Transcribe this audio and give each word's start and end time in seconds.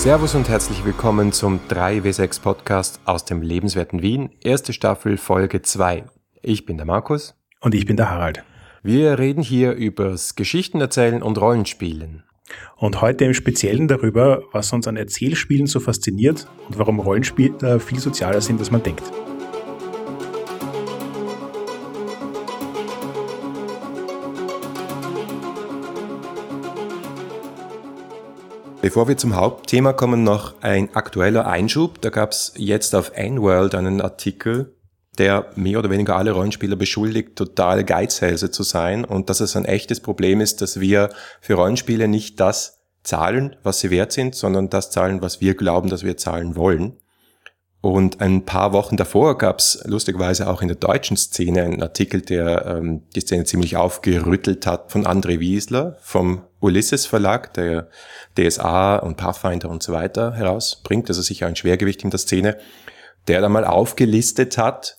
Servus 0.00 0.34
und 0.34 0.48
herzlich 0.48 0.82
willkommen 0.86 1.30
zum 1.30 1.60
3W6 1.68 2.40
Podcast 2.40 3.02
aus 3.04 3.26
dem 3.26 3.42
lebenswerten 3.42 4.00
Wien, 4.00 4.30
erste 4.42 4.72
Staffel 4.72 5.18
Folge 5.18 5.60
2. 5.60 6.04
Ich 6.40 6.64
bin 6.64 6.78
der 6.78 6.86
Markus. 6.86 7.34
Und 7.60 7.74
ich 7.74 7.84
bin 7.84 7.98
der 7.98 8.08
Harald. 8.08 8.42
Wir 8.82 9.18
reden 9.18 9.42
hier 9.42 9.72
übers 9.72 10.36
Geschichtenerzählen 10.36 11.22
und 11.22 11.38
Rollenspielen. 11.38 12.24
Und 12.76 13.02
heute 13.02 13.26
im 13.26 13.34
Speziellen 13.34 13.88
darüber, 13.88 14.42
was 14.52 14.72
uns 14.72 14.88
an 14.88 14.96
Erzählspielen 14.96 15.66
so 15.66 15.80
fasziniert 15.80 16.46
und 16.66 16.78
warum 16.78 16.98
Rollenspiele 16.98 17.78
viel 17.78 18.00
sozialer 18.00 18.40
sind, 18.40 18.58
als 18.58 18.70
man 18.70 18.82
denkt. 18.82 19.02
Bevor 28.82 29.08
wir 29.08 29.18
zum 29.18 29.36
Hauptthema 29.36 29.92
kommen, 29.92 30.24
noch 30.24 30.54
ein 30.62 30.94
aktueller 30.94 31.46
Einschub. 31.46 32.00
Da 32.00 32.08
gab 32.08 32.32
es 32.32 32.54
jetzt 32.56 32.94
auf 32.94 33.12
N-World 33.14 33.74
einen 33.74 34.00
Artikel, 34.00 34.74
der 35.18 35.50
mehr 35.54 35.78
oder 35.78 35.90
weniger 35.90 36.16
alle 36.16 36.30
Rollenspieler 36.30 36.76
beschuldigt, 36.76 37.36
totale 37.36 37.84
Geizhälse 37.84 38.50
zu 38.50 38.62
sein 38.62 39.04
und 39.04 39.28
dass 39.28 39.40
es 39.40 39.54
ein 39.54 39.66
echtes 39.66 40.00
Problem 40.00 40.40
ist, 40.40 40.62
dass 40.62 40.80
wir 40.80 41.10
für 41.42 41.54
Rollenspiele 41.54 42.08
nicht 42.08 42.40
das 42.40 42.80
zahlen, 43.02 43.54
was 43.62 43.80
sie 43.80 43.90
wert 43.90 44.12
sind, 44.12 44.34
sondern 44.34 44.70
das 44.70 44.90
zahlen, 44.90 45.20
was 45.20 45.42
wir 45.42 45.54
glauben, 45.54 45.90
dass 45.90 46.02
wir 46.02 46.16
zahlen 46.16 46.56
wollen. 46.56 46.96
Und 47.82 48.22
ein 48.22 48.46
paar 48.46 48.72
Wochen 48.72 48.96
davor 48.96 49.36
gab 49.36 49.58
es 49.58 49.82
lustigerweise 49.84 50.48
auch 50.48 50.62
in 50.62 50.68
der 50.68 50.76
deutschen 50.78 51.18
Szene 51.18 51.64
einen 51.64 51.82
Artikel, 51.82 52.22
der 52.22 52.64
ähm, 52.64 53.02
die 53.14 53.20
Szene 53.20 53.44
ziemlich 53.44 53.76
aufgerüttelt 53.76 54.66
hat 54.66 54.90
von 54.90 55.06
André 55.06 55.38
Wiesler 55.38 55.98
vom 56.00 56.42
Ulysses 56.60 57.06
Verlag, 57.06 57.54
der 57.54 57.88
DSA 58.38 58.96
und 58.96 59.16
Pathfinder 59.16 59.70
und 59.70 59.82
so 59.82 59.92
weiter 59.92 60.34
herausbringt, 60.34 61.08
also 61.08 61.22
sicher 61.22 61.46
ein 61.46 61.56
Schwergewicht 61.56 62.04
in 62.04 62.10
der 62.10 62.18
Szene, 62.18 62.58
der 63.28 63.40
da 63.40 63.48
mal 63.48 63.64
aufgelistet 63.64 64.58
hat, 64.58 64.96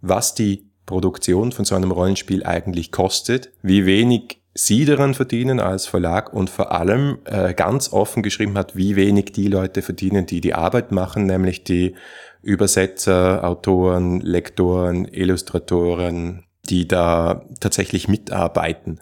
was 0.00 0.34
die 0.34 0.70
Produktion 0.86 1.52
von 1.52 1.64
so 1.64 1.74
einem 1.74 1.90
Rollenspiel 1.90 2.44
eigentlich 2.44 2.90
kostet, 2.90 3.50
wie 3.62 3.86
wenig 3.86 4.40
sie 4.54 4.84
daran 4.84 5.14
verdienen 5.14 5.60
als 5.60 5.86
Verlag 5.86 6.32
und 6.32 6.50
vor 6.50 6.72
allem 6.72 7.18
äh, 7.24 7.54
ganz 7.54 7.92
offen 7.92 8.22
geschrieben 8.22 8.58
hat, 8.58 8.76
wie 8.76 8.96
wenig 8.96 9.32
die 9.32 9.46
Leute 9.46 9.82
verdienen, 9.82 10.26
die 10.26 10.40
die 10.40 10.54
Arbeit 10.54 10.90
machen, 10.90 11.26
nämlich 11.26 11.62
die 11.62 11.94
Übersetzer, 12.42 13.44
Autoren, 13.44 14.20
Lektoren, 14.20 15.04
Illustratoren, 15.04 16.44
die 16.68 16.88
da 16.88 17.44
tatsächlich 17.60 18.08
mitarbeiten. 18.08 18.98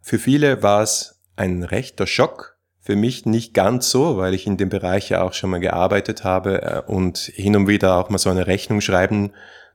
Für 0.00 0.18
viele 0.18 0.62
war 0.62 0.82
es 0.82 1.13
ein 1.36 1.62
rechter 1.62 2.06
Schock, 2.06 2.54
für 2.80 2.96
mich 2.96 3.24
nicht 3.24 3.54
ganz 3.54 3.90
so, 3.90 4.18
weil 4.18 4.34
ich 4.34 4.46
in 4.46 4.58
dem 4.58 4.68
Bereich 4.68 5.08
ja 5.08 5.22
auch 5.22 5.32
schon 5.32 5.50
mal 5.50 5.60
gearbeitet 5.60 6.22
habe 6.22 6.62
äh, 6.62 6.82
und 6.86 7.18
hin 7.18 7.56
und 7.56 7.66
wieder 7.66 7.96
auch 7.96 8.10
mal 8.10 8.18
so 8.18 8.28
eine 8.28 8.46
Rechnung 8.46 8.82
schreiben 8.82 9.32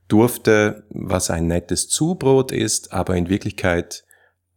durfte, 0.08 0.84
was 0.90 1.30
ein 1.30 1.48
nettes 1.48 1.88
Zubrot 1.88 2.52
ist, 2.52 2.94
aber 2.94 3.16
in 3.16 3.30
Wirklichkeit 3.30 4.04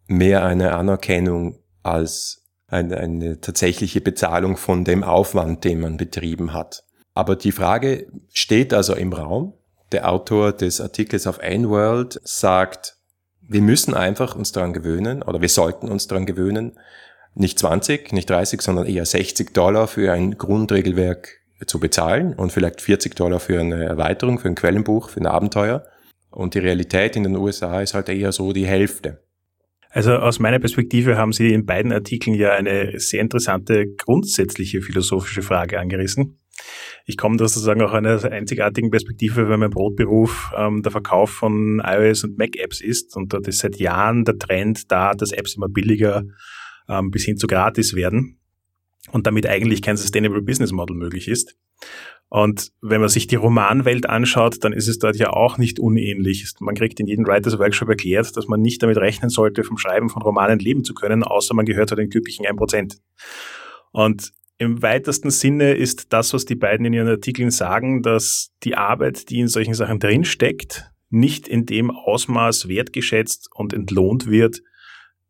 mehr 0.07 0.45
eine 0.45 0.75
Anerkennung 0.75 1.59
als 1.83 2.43
eine, 2.69 2.99
eine 2.99 3.41
tatsächliche 3.41 4.01
Bezahlung 4.01 4.57
von 4.57 4.85
dem 4.85 5.03
Aufwand, 5.03 5.65
den 5.65 5.81
man 5.81 5.97
betrieben 5.97 6.53
hat. 6.53 6.85
Aber 7.15 7.37
die 7.37 7.53
Frage 7.53 8.07
steht 8.33 8.73
also 8.73 8.95
im 8.95 9.13
Raum. 9.13 9.55
Der 9.93 10.11
Autor 10.11 10.53
des 10.53 10.81
Artikels 10.81 11.27
auf 11.27 11.39
N-World 11.39 12.21
sagt, 12.25 12.97
wir 13.49 13.63
müssen 13.63 13.95
einfach 13.95 14.35
uns 14.35 14.53
daran 14.53 14.73
gewöhnen 14.73 15.23
oder 15.23 15.41
wir 15.41 15.49
sollten 15.49 15.89
uns 15.89 16.07
daran 16.07 16.27
gewöhnen, 16.27 16.73
nicht 17.35 17.59
20, 17.59 18.13
nicht 18.13 18.29
30, 18.29 18.61
sondern 18.61 18.87
eher 18.87 19.07
60 19.07 19.53
Dollar 19.55 19.89
für 19.89 20.13
ein 20.13 20.37
Grundregelwerk 20.37 21.41
zu 21.67 21.81
bezahlen 21.81 22.35
und 22.35 22.53
vielleicht 22.53 22.81
40 22.81 23.15
Dollar 23.15 23.41
für 23.41 23.61
eine 23.61 23.85
Erweiterung, 23.85 24.39
für 24.39 24.49
ein 24.49 24.55
Quellenbuch, 24.55 25.09
für 25.09 25.21
ein 25.21 25.27
Abenteuer. 25.27 25.85
Und 26.31 26.55
die 26.55 26.59
Realität 26.59 27.17
in 27.17 27.25
den 27.25 27.37
USA 27.37 27.81
ist 27.81 27.95
halt 27.95 28.09
eher 28.09 28.33
so 28.33 28.53
die 28.53 28.67
Hälfte. 28.67 29.23
Also 29.91 30.15
aus 30.15 30.39
meiner 30.39 30.59
Perspektive 30.59 31.19
haben 31.19 31.33
Sie 31.33 31.53
in 31.53 31.67
beiden 31.67 31.93
Artikeln 31.93 32.35
ja 32.35 32.53
eine 32.53 32.99
sehr 32.99 33.21
interessante 33.21 33.87
grundsätzliche 33.87 34.81
philosophische 34.81 35.43
Frage 35.43 35.79
angerissen. 35.79 36.39
Ich 37.05 37.17
komme 37.17 37.37
da 37.37 37.49
sozusagen 37.49 37.83
auch 37.83 37.93
einer 37.93 38.23
einzigartigen 38.25 38.91
Perspektive, 38.91 39.49
weil 39.49 39.59
mein 39.59 39.71
Brotberuf 39.71 40.53
ähm, 40.57 40.83
der 40.83 40.93
Verkauf 40.93 41.31
von 41.31 41.83
iOS 41.85 42.25
und 42.25 42.39
Mac-Apps 42.39 42.81
ist. 42.81 43.17
Und 43.17 43.33
dort 43.33 43.49
ist 43.49 43.59
seit 43.59 43.77
Jahren 43.77 44.25
der 44.25 44.39
Trend 44.39 44.91
da, 44.91 45.15
dass 45.15 45.33
Apps 45.33 45.57
immer 45.57 45.69
billiger 45.69 46.25
ähm, 46.89 47.11
bis 47.11 47.25
hin 47.25 47.37
zu 47.37 47.47
gratis 47.47 47.95
werden 47.95 48.39
und 49.11 49.27
damit 49.27 49.47
eigentlich 49.47 49.83
kein 49.83 49.97
Sustainable 49.97 50.43
Business 50.43 50.73
Model 50.73 50.97
möglich 50.97 51.29
ist. 51.29 51.57
Und 52.29 52.73
wenn 52.81 53.01
man 53.01 53.11
sich 53.11 53.27
die 53.27 53.37
Romanwelt 53.37 54.09
anschaut, 54.09 54.65
dann 54.65 54.73
ist 54.73 54.89
es 54.89 54.99
dort 54.99 55.17
ja 55.17 55.31
auch 55.31 55.59
nicht 55.59 55.79
unähnlich. 55.79 56.51
Man 56.61 56.75
kriegt 56.75 56.99
in 56.99 57.07
jedem 57.07 57.27
Writers 57.27 57.59
Workshop 57.59 57.91
erklärt, 57.91 58.35
dass 58.37 58.49
man 58.49 58.63
nicht 58.63 58.83
damit 58.83 58.97
rechnen 58.97 59.29
sollte, 59.29 59.65
vom 59.65 59.77
Schreiben 59.77 60.09
von 60.09 60.23
Romanen 60.23 60.59
leben 60.59 60.83
zu 60.83 60.95
können, 60.95 61.25
außer 61.25 61.53
man 61.53 61.67
gehört 61.67 61.91
zu 61.91 61.95
den 61.95 62.09
glücklichen 62.09 62.47
1%. 62.47 62.97
Und 63.91 64.33
im 64.59 64.83
weitesten 64.83 65.31
Sinne 65.31 65.75
ist 65.75 66.13
das, 66.13 66.33
was 66.35 66.45
die 66.45 66.55
beiden 66.55 66.87
in 66.87 66.93
ihren 66.93 67.09
Artikeln 67.09 67.51
sagen, 67.51 68.03
dass 68.03 68.53
die 68.63 68.77
Arbeit, 68.77 69.31
die 69.31 69.41
in 69.41 69.49
solchen 69.49 69.75
Sachen 69.75 69.99
drinsteckt, 69.99 70.91
nicht 71.11 71.49
in 71.49 71.67
dem 71.67 71.91
Ausmaß 71.91 72.69
wertgeschätzt 72.69 73.49
und 73.55 73.73
entlohnt 73.73 74.27
wird, 74.29 74.63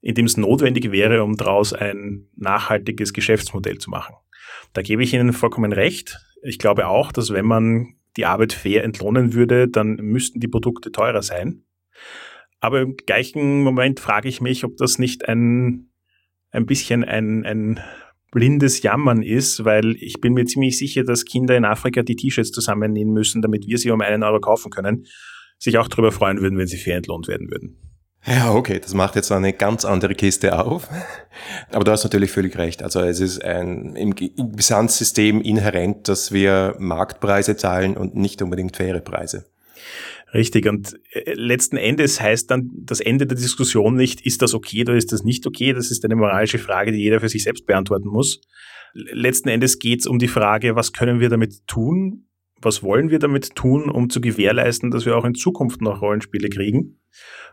in 0.00 0.14
dem 0.14 0.26
es 0.26 0.36
notwendig 0.36 0.92
wäre, 0.92 1.22
um 1.22 1.36
daraus 1.36 1.72
ein 1.72 2.28
nachhaltiges 2.36 3.12
Geschäftsmodell 3.12 3.78
zu 3.78 3.90
machen. 3.90 4.14
Da 4.72 4.82
gebe 4.82 5.02
ich 5.02 5.14
Ihnen 5.14 5.32
vollkommen 5.32 5.72
recht. 5.72 6.18
Ich 6.42 6.58
glaube 6.58 6.88
auch, 6.88 7.12
dass 7.12 7.32
wenn 7.32 7.46
man 7.46 7.94
die 8.16 8.26
Arbeit 8.26 8.52
fair 8.52 8.84
entlohnen 8.84 9.32
würde, 9.32 9.68
dann 9.68 9.96
müssten 9.96 10.40
die 10.40 10.48
Produkte 10.48 10.92
teurer 10.92 11.22
sein. 11.22 11.64
Aber 12.60 12.80
im 12.80 12.96
gleichen 12.96 13.62
Moment 13.62 13.98
frage 13.98 14.28
ich 14.28 14.40
mich, 14.40 14.64
ob 14.64 14.76
das 14.76 14.98
nicht 14.98 15.28
ein, 15.28 15.90
ein 16.50 16.66
bisschen 16.66 17.04
ein, 17.04 17.44
ein 17.44 17.80
blindes 18.32 18.82
Jammern 18.82 19.22
ist, 19.22 19.64
weil 19.64 19.94
ich 20.00 20.20
bin 20.20 20.32
mir 20.32 20.46
ziemlich 20.46 20.76
sicher, 20.76 21.04
dass 21.04 21.24
Kinder 21.24 21.56
in 21.56 21.64
Afrika 21.64 22.02
die 22.02 22.16
T-Shirts 22.16 22.50
zusammennähen 22.50 23.12
müssen, 23.12 23.42
damit 23.42 23.68
wir 23.68 23.78
sie 23.78 23.92
um 23.92 24.00
einen 24.00 24.24
Euro 24.24 24.40
kaufen 24.40 24.70
können, 24.70 25.06
sich 25.58 25.78
auch 25.78 25.86
darüber 25.86 26.10
freuen 26.10 26.40
würden, 26.40 26.58
wenn 26.58 26.66
sie 26.66 26.78
fair 26.78 26.96
entlohnt 26.96 27.28
werden 27.28 27.48
würden. 27.50 27.76
Ja, 28.24 28.54
okay, 28.54 28.78
das 28.80 28.94
macht 28.94 29.16
jetzt 29.16 29.32
eine 29.32 29.52
ganz 29.52 29.84
andere 29.84 30.14
Kiste 30.14 30.58
auf. 30.64 30.88
Aber 31.72 31.84
du 31.84 31.90
hast 31.90 32.04
natürlich 32.04 32.30
völlig 32.30 32.56
recht. 32.56 32.82
Also 32.82 33.00
es 33.00 33.20
ist 33.20 33.44
ein, 33.44 33.96
im 33.96 34.14
Gesamtsystem 34.14 35.40
inhärent, 35.42 36.08
dass 36.08 36.32
wir 36.32 36.76
Marktpreise 36.78 37.56
zahlen 37.56 37.96
und 37.96 38.14
nicht 38.14 38.40
unbedingt 38.40 38.76
faire 38.76 39.00
Preise. 39.00 39.44
Richtig. 40.34 40.66
Und 40.66 40.98
äh, 41.12 41.34
letzten 41.34 41.76
Endes 41.76 42.20
heißt 42.20 42.50
dann 42.50 42.70
das 42.74 43.00
Ende 43.00 43.26
der 43.26 43.36
Diskussion 43.36 43.96
nicht, 43.96 44.22
ist 44.22 44.42
das 44.42 44.54
okay 44.54 44.82
oder 44.82 44.94
ist 44.94 45.12
das 45.12 45.24
nicht 45.24 45.46
okay? 45.46 45.72
Das 45.72 45.90
ist 45.90 46.04
eine 46.04 46.16
moralische 46.16 46.58
Frage, 46.58 46.92
die 46.92 46.98
jeder 46.98 47.20
für 47.20 47.28
sich 47.28 47.42
selbst 47.42 47.66
beantworten 47.66 48.08
muss. 48.08 48.40
Letzten 48.94 49.48
Endes 49.48 49.78
geht 49.78 50.00
es 50.00 50.06
um 50.06 50.18
die 50.18 50.28
Frage, 50.28 50.76
was 50.76 50.92
können 50.92 51.20
wir 51.20 51.28
damit 51.28 51.66
tun? 51.66 52.26
Was 52.60 52.82
wollen 52.82 53.10
wir 53.10 53.18
damit 53.18 53.54
tun, 53.54 53.90
um 53.90 54.08
zu 54.08 54.20
gewährleisten, 54.20 54.90
dass 54.90 55.04
wir 55.04 55.16
auch 55.16 55.24
in 55.24 55.34
Zukunft 55.34 55.80
noch 55.80 56.00
Rollenspiele 56.00 56.48
kriegen? 56.48 57.00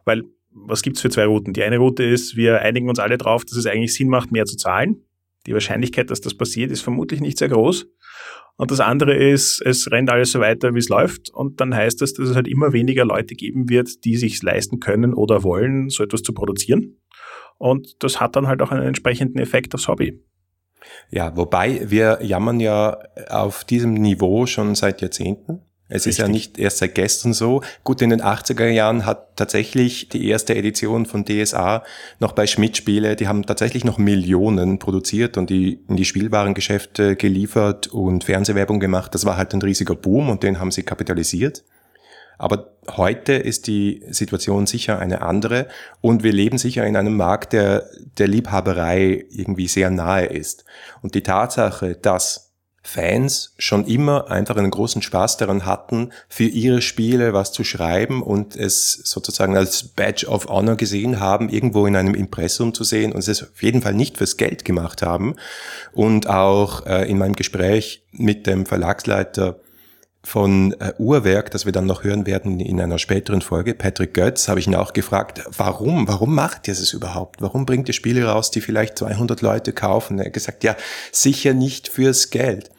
Weil 0.05 0.23
was 0.51 0.81
gibt's 0.81 1.01
für 1.01 1.09
zwei 1.09 1.25
Routen? 1.25 1.53
Die 1.53 1.63
eine 1.63 1.77
Route 1.77 2.03
ist, 2.03 2.35
wir 2.35 2.61
einigen 2.61 2.89
uns 2.89 2.99
alle 2.99 3.17
drauf, 3.17 3.45
dass 3.45 3.57
es 3.57 3.65
eigentlich 3.65 3.93
Sinn 3.93 4.09
macht, 4.09 4.31
mehr 4.31 4.45
zu 4.45 4.57
zahlen. 4.57 5.03
Die 5.45 5.53
Wahrscheinlichkeit, 5.53 6.09
dass 6.09 6.21
das 6.21 6.35
passiert, 6.35 6.71
ist 6.71 6.81
vermutlich 6.81 7.21
nicht 7.21 7.37
sehr 7.37 7.49
groß. 7.49 7.87
Und 8.59 8.71
das 8.71 8.81
andere 8.81 9.15
ist, 9.15 9.61
es 9.65 9.89
rennt 9.89 10.11
alles 10.11 10.33
so 10.33 10.41
weiter, 10.41 10.75
wie 10.75 10.79
es 10.79 10.89
läuft. 10.89 11.29
Und 11.29 11.61
dann 11.61 11.73
heißt 11.73 12.01
das, 12.01 12.11
dass 12.11 12.27
es 12.27 12.35
halt 12.35 12.45
immer 12.45 12.73
weniger 12.73 13.05
Leute 13.05 13.33
geben 13.33 13.69
wird, 13.69 14.03
die 14.03 14.17
sich 14.17 14.43
leisten 14.43 14.81
können 14.81 15.13
oder 15.13 15.43
wollen, 15.43 15.87
so 15.87 16.03
etwas 16.03 16.23
zu 16.23 16.33
produzieren. 16.33 16.97
Und 17.57 18.03
das 18.03 18.19
hat 18.19 18.35
dann 18.35 18.47
halt 18.47 18.61
auch 18.61 18.71
einen 18.71 18.83
entsprechenden 18.85 19.39
Effekt 19.39 19.73
aufs 19.73 19.87
Hobby. 19.87 20.21
Ja, 21.09 21.37
wobei 21.37 21.89
wir 21.89 22.19
jammern 22.21 22.59
ja 22.59 22.97
auf 23.29 23.63
diesem 23.63 23.93
Niveau 23.93 24.45
schon 24.45 24.75
seit 24.75 24.99
Jahrzehnten. 24.99 25.61
Es 25.91 26.05
Richtig. 26.05 26.11
ist 26.11 26.17
ja 26.19 26.27
nicht 26.27 26.59
erst 26.59 26.77
seit 26.77 26.93
gestern 26.93 27.33
so. 27.33 27.63
Gut, 27.83 28.03
in 28.03 28.11
den 28.11 28.21
80er 28.21 28.67
Jahren 28.67 29.07
hat 29.07 29.35
tatsächlich 29.35 30.07
die 30.07 30.27
erste 30.27 30.55
Edition 30.55 31.07
von 31.07 31.25
DSA 31.25 31.83
noch 32.19 32.33
bei 32.33 32.45
Schmidt 32.45 32.77
Spiele, 32.77 33.15
die 33.15 33.27
haben 33.27 33.43
tatsächlich 33.43 33.83
noch 33.83 33.97
Millionen 33.97 34.77
produziert 34.77 35.35
und 35.35 35.49
die 35.49 35.79
in 35.87 35.95
die 35.95 36.05
Spielwarengeschäfte 36.05 37.15
geliefert 37.15 37.87
und 37.87 38.23
Fernsehwerbung 38.23 38.79
gemacht. 38.79 39.15
Das 39.15 39.25
war 39.25 39.35
halt 39.35 39.51
ein 39.55 39.63
riesiger 39.63 39.95
Boom 39.95 40.29
und 40.29 40.43
den 40.43 40.59
haben 40.59 40.69
sie 40.69 40.83
kapitalisiert. 40.83 41.63
Aber 42.37 42.71
heute 42.95 43.33
ist 43.33 43.65
die 43.65 44.03
Situation 44.09 44.67
sicher 44.67 44.99
eine 44.99 45.23
andere 45.23 45.67
und 46.01 46.23
wir 46.23 46.31
leben 46.31 46.59
sicher 46.59 46.85
in 46.85 46.95
einem 46.95 47.17
Markt, 47.17 47.51
der 47.51 47.89
der 48.17 48.27
Liebhaberei 48.27 49.25
irgendwie 49.29 49.67
sehr 49.67 49.89
nahe 49.89 50.27
ist. 50.27 50.65
Und 51.01 51.15
die 51.15 51.23
Tatsache, 51.23 51.95
dass 51.95 52.48
Fans 52.81 53.53
schon 53.57 53.85
immer 53.85 54.31
einfach 54.31 54.55
einen 54.55 54.71
großen 54.71 55.01
Spaß 55.01 55.37
daran 55.37 55.65
hatten, 55.65 56.11
für 56.27 56.45
ihre 56.45 56.81
Spiele 56.81 57.33
was 57.33 57.51
zu 57.51 57.63
schreiben 57.63 58.23
und 58.23 58.55
es 58.55 58.93
sozusagen 59.03 59.55
als 59.57 59.83
Badge 59.83 60.27
of 60.27 60.47
Honor 60.47 60.75
gesehen 60.75 61.19
haben, 61.19 61.49
irgendwo 61.49 61.85
in 61.85 61.95
einem 61.95 62.15
Impressum 62.15 62.73
zu 62.73 62.83
sehen 62.83 63.11
und 63.11 63.27
es 63.27 63.43
auf 63.43 63.61
jeden 63.61 63.81
Fall 63.81 63.93
nicht 63.93 64.17
fürs 64.17 64.37
Geld 64.37 64.65
gemacht 64.65 65.01
haben. 65.01 65.35
Und 65.91 66.27
auch 66.27 66.85
äh, 66.85 67.09
in 67.09 67.17
meinem 67.17 67.35
Gespräch 67.35 68.03
mit 68.11 68.47
dem 68.47 68.65
Verlagsleiter 68.65 69.59
von 70.23 70.73
äh, 70.79 70.93
Uhrwerk, 70.97 71.49
das 71.51 71.65
wir 71.65 71.71
dann 71.71 71.85
noch 71.85 72.03
hören 72.03 72.25
werden 72.25 72.59
in 72.59 72.81
einer 72.81 72.99
späteren 72.99 73.41
Folge, 73.41 73.73
Patrick 73.73 74.13
Götz, 74.13 74.47
habe 74.47 74.59
ich 74.59 74.67
ihn 74.67 74.75
auch 74.75 74.93
gefragt, 74.93 75.41
warum, 75.57 76.07
warum 76.07 76.35
macht 76.35 76.67
ihr 76.67 76.73
es 76.73 76.93
überhaupt? 76.93 77.41
Warum 77.41 77.65
bringt 77.65 77.87
ihr 77.87 77.93
Spiele 77.93 78.25
raus, 78.25 78.51
die 78.51 78.61
vielleicht 78.61 78.97
200 78.97 79.41
Leute 79.41 79.71
kaufen? 79.71 80.19
Er 80.19 80.25
hat 80.25 80.33
gesagt, 80.33 80.63
ja, 80.63 80.75
sicher 81.11 81.53
nicht 81.53 81.87
fürs 81.87 82.29
Geld. 82.29 82.69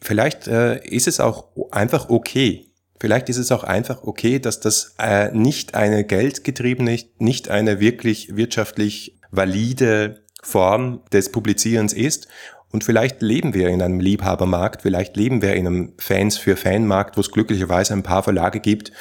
Vielleicht 0.00 0.48
äh, 0.48 0.78
ist 0.86 1.08
es 1.08 1.20
auch 1.20 1.44
einfach 1.70 2.08
okay. 2.08 2.66
Vielleicht 3.00 3.28
ist 3.28 3.36
es 3.36 3.52
auch 3.52 3.64
einfach 3.64 4.02
okay, 4.02 4.38
dass 4.38 4.60
das 4.60 4.94
äh, 4.98 5.30
nicht 5.32 5.74
eine 5.74 6.04
geldgetriebene, 6.04 6.98
nicht 7.18 7.48
eine 7.48 7.80
wirklich 7.80 8.34
wirtschaftlich 8.34 9.18
valide 9.30 10.22
Form 10.42 11.02
des 11.12 11.30
Publizierens 11.30 11.92
ist 11.92 12.28
und 12.70 12.84
vielleicht 12.84 13.22
leben 13.22 13.54
wir 13.54 13.68
in 13.68 13.80
einem 13.80 13.98
Liebhabermarkt, 13.98 14.82
vielleicht 14.82 15.16
leben 15.16 15.40
wir 15.40 15.54
in 15.54 15.66
einem 15.66 15.92
Fans 15.96 16.36
für 16.36 16.54
Fanmarkt, 16.54 17.16
wo 17.16 17.22
es 17.22 17.30
glücklicherweise 17.30 17.94
ein 17.94 18.02
paar 18.02 18.22
Verlage 18.22 18.60
gibt, 18.60 18.92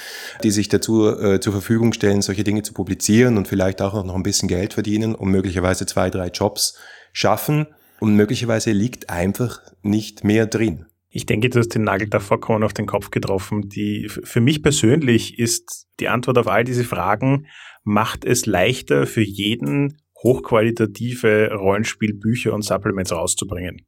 die 0.44 0.52
sich 0.52 0.70
dazu 0.70 1.10
äh, 1.10 1.42
zur 1.42 1.52
Verfügung 1.52 1.92
stellen, 1.92 2.22
solche 2.22 2.46
Dinge 2.46 2.64
zu 2.64 2.74
publizieren 2.74 3.38
und 3.38 3.48
vielleicht 3.48 3.82
auch 3.82 4.06
noch 4.06 4.16
ein 4.16 4.24
bisschen 4.24 4.48
Geld 4.48 4.74
verdienen 4.74 5.16
und 5.16 5.32
möglicherweise 5.32 5.86
zwei, 5.86 6.10
drei 6.10 6.28
Jobs 6.28 6.78
schaffen. 7.12 7.68
Und 8.00 8.16
möglicherweise 8.16 8.72
liegt 8.72 9.10
einfach 9.10 9.60
nicht 9.82 10.24
mehr 10.24 10.46
drin. 10.46 10.86
Ich 11.10 11.26
denke, 11.26 11.50
du 11.50 11.60
hast 11.60 11.70
den 11.70 11.84
Nagel 11.84 12.08
da 12.08 12.20
vollkommen 12.20 12.64
auf 12.64 12.74
den 12.74 12.86
Kopf 12.86 13.10
getroffen. 13.10 13.70
Die, 13.70 14.08
für 14.08 14.40
mich 14.40 14.62
persönlich 14.62 15.40
ist 15.40 15.88
die 16.00 16.10
Antwort 16.10 16.38
auf 16.38 16.48
all 16.48 16.64
diese 16.64 16.84
Fragen, 16.84 17.48
macht 17.84 18.24
es 18.24 18.46
leichter 18.46 19.08
für 19.08 19.24
jeden 19.24 19.98
hochqualitative 20.24 21.52
Rollenspielbücher 21.54 22.54
und 22.54 22.64
Supplements 22.64 23.12
rauszubringen. 23.12 23.86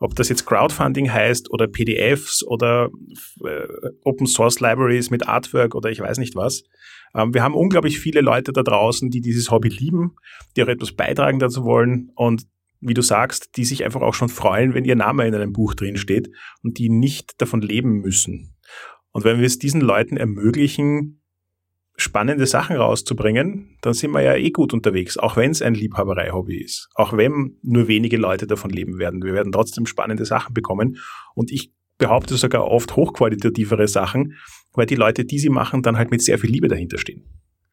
Ob 0.00 0.14
das 0.16 0.28
jetzt 0.28 0.46
Crowdfunding 0.46 1.12
heißt 1.12 1.50
oder 1.50 1.66
PDFs 1.66 2.44
oder 2.44 2.90
äh, 3.44 3.66
Open 4.04 4.26
Source 4.26 4.60
Libraries 4.60 5.10
mit 5.10 5.26
Artwork 5.26 5.74
oder 5.74 5.90
ich 5.90 6.00
weiß 6.00 6.18
nicht 6.18 6.34
was. 6.34 6.64
Ähm, 7.14 7.32
wir 7.32 7.42
haben 7.42 7.54
unglaublich 7.54 7.98
viele 8.00 8.20
Leute 8.20 8.52
da 8.52 8.62
draußen, 8.62 9.10
die 9.10 9.20
dieses 9.20 9.50
Hobby 9.50 9.68
lieben, 9.68 10.16
die 10.56 10.62
auch 10.62 10.68
etwas 10.68 10.92
beitragen 10.92 11.38
dazu 11.38 11.64
wollen 11.64 12.10
und 12.14 12.46
wie 12.82 12.94
du 12.94 13.02
sagst, 13.02 13.56
die 13.56 13.64
sich 13.64 13.84
einfach 13.84 14.02
auch 14.02 14.14
schon 14.14 14.28
freuen, 14.28 14.74
wenn 14.74 14.84
ihr 14.84 14.96
Name 14.96 15.26
in 15.26 15.34
einem 15.34 15.52
Buch 15.52 15.74
drin 15.74 15.96
steht 15.96 16.30
und 16.64 16.78
die 16.78 16.88
nicht 16.88 17.40
davon 17.40 17.62
leben 17.62 18.00
müssen. 18.00 18.56
Und 19.12 19.24
wenn 19.24 19.38
wir 19.38 19.46
es 19.46 19.58
diesen 19.58 19.80
Leuten 19.80 20.16
ermöglichen, 20.16 21.21
spannende 22.02 22.46
Sachen 22.46 22.76
rauszubringen, 22.76 23.76
dann 23.80 23.94
sind 23.94 24.10
wir 24.12 24.20
ja 24.22 24.34
eh 24.34 24.50
gut 24.50 24.74
unterwegs, 24.74 25.16
auch 25.16 25.36
wenn 25.36 25.50
es 25.50 25.62
ein 25.62 25.74
Liebhaberei-Hobby 25.74 26.62
ist. 26.62 26.88
Auch 26.94 27.16
wenn 27.16 27.56
nur 27.62 27.88
wenige 27.88 28.16
Leute 28.16 28.46
davon 28.46 28.70
leben 28.70 28.98
werden. 28.98 29.22
Wir 29.22 29.32
werden 29.32 29.52
trotzdem 29.52 29.86
spannende 29.86 30.24
Sachen 30.24 30.52
bekommen. 30.54 30.98
Und 31.34 31.50
ich 31.50 31.72
behaupte 31.98 32.36
sogar 32.36 32.66
oft 32.66 32.96
hochqualitativere 32.96 33.88
Sachen, 33.88 34.34
weil 34.72 34.86
die 34.86 34.96
Leute, 34.96 35.24
die 35.24 35.38
sie 35.38 35.50
machen, 35.50 35.82
dann 35.82 35.96
halt 35.96 36.10
mit 36.10 36.22
sehr 36.22 36.38
viel 36.38 36.50
Liebe 36.50 36.68
dahinter 36.68 36.98
stehen. 36.98 37.24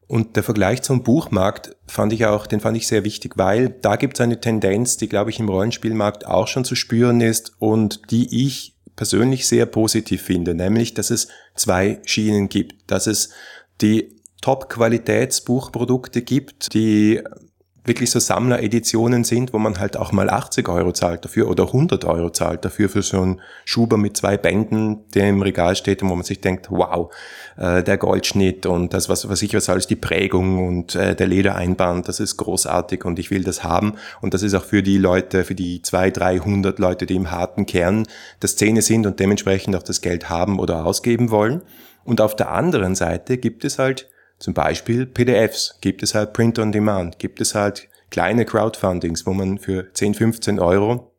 Und 0.06 0.34
der 0.34 0.42
Vergleich 0.42 0.82
zum 0.82 1.04
Buchmarkt 1.04 1.76
fand 1.86 2.12
ich 2.12 2.26
auch, 2.26 2.48
den 2.48 2.58
fand 2.58 2.76
ich 2.76 2.88
sehr 2.88 3.04
wichtig, 3.04 3.34
weil 3.36 3.68
da 3.68 3.94
gibt 3.94 4.14
es 4.14 4.20
eine 4.20 4.40
Tendenz, 4.40 4.96
die, 4.96 5.08
glaube 5.08 5.30
ich, 5.30 5.38
im 5.38 5.48
Rollenspielmarkt 5.48 6.26
auch 6.26 6.48
schon 6.48 6.64
zu 6.64 6.74
spüren 6.74 7.20
ist 7.20 7.52
und 7.60 8.10
die 8.10 8.44
ich 8.44 8.74
persönlich 8.96 9.46
sehr 9.46 9.66
positiv 9.66 10.22
finde, 10.22 10.54
nämlich, 10.54 10.94
dass 10.94 11.10
es 11.10 11.28
zwei 11.54 12.00
Schienen 12.04 12.48
gibt, 12.48 12.90
dass 12.90 13.06
es 13.06 13.30
die 13.80 14.19
Top-Qualitätsbuchprodukte 14.40 16.22
gibt, 16.22 16.72
die 16.74 17.20
wirklich 17.84 18.10
so 18.10 18.18
Sammlereditionen 18.20 19.24
sind, 19.24 19.52
wo 19.52 19.58
man 19.58 19.78
halt 19.78 19.96
auch 19.96 20.12
mal 20.12 20.28
80 20.28 20.68
Euro 20.68 20.92
zahlt 20.92 21.24
dafür 21.24 21.48
oder 21.48 21.64
100 21.64 22.04
Euro 22.04 22.30
zahlt 22.30 22.64
dafür 22.64 22.88
für 22.88 23.02
so 23.02 23.20
einen 23.20 23.40
Schuber 23.64 23.96
mit 23.96 24.16
zwei 24.16 24.36
Bänden, 24.36 25.08
der 25.14 25.28
im 25.28 25.40
Regal 25.40 25.74
steht 25.76 26.02
und 26.02 26.10
wo 26.10 26.14
man 26.14 26.24
sich 26.24 26.40
denkt, 26.40 26.68
wow, 26.70 27.12
äh, 27.56 27.82
der 27.82 27.96
Goldschnitt 27.96 28.66
und 28.66 28.92
das, 28.92 29.08
was, 29.08 29.28
was 29.28 29.42
ich 29.42 29.54
was 29.54 29.68
alles, 29.68 29.86
die 29.86 29.96
Prägung 29.96 30.66
und 30.66 30.94
äh, 30.94 31.16
der 31.16 31.26
Ledereinband, 31.26 32.06
das 32.06 32.20
ist 32.20 32.36
großartig 32.36 33.04
und 33.04 33.18
ich 33.18 33.30
will 33.30 33.44
das 33.44 33.64
haben 33.64 33.94
und 34.20 34.34
das 34.34 34.42
ist 34.42 34.54
auch 34.54 34.64
für 34.64 34.82
die 34.82 34.98
Leute, 34.98 35.44
für 35.44 35.54
die 35.54 35.80
200, 35.80 36.18
300 36.18 36.78
Leute, 36.78 37.06
die 37.06 37.16
im 37.16 37.30
harten 37.30 37.64
Kern 37.66 38.06
der 38.42 38.48
Szene 38.48 38.82
sind 38.82 39.06
und 39.06 39.20
dementsprechend 39.20 39.74
auch 39.74 39.82
das 39.82 40.00
Geld 40.00 40.28
haben 40.28 40.58
oder 40.58 40.84
ausgeben 40.84 41.30
wollen. 41.30 41.62
Und 42.04 42.20
auf 42.20 42.36
der 42.36 42.50
anderen 42.50 42.94
Seite 42.94 43.36
gibt 43.38 43.64
es 43.64 43.78
halt 43.78 44.08
zum 44.40 44.54
Beispiel 44.54 45.06
PDFs, 45.06 45.76
gibt 45.80 46.02
es 46.02 46.14
halt 46.14 46.32
Print 46.32 46.58
on 46.58 46.72
Demand, 46.72 47.18
gibt 47.18 47.40
es 47.40 47.54
halt 47.54 47.88
kleine 48.10 48.44
Crowdfundings, 48.44 49.26
wo 49.26 49.32
man 49.32 49.58
für 49.58 49.92
10, 49.92 50.14
15 50.14 50.58
Euro 50.58 51.12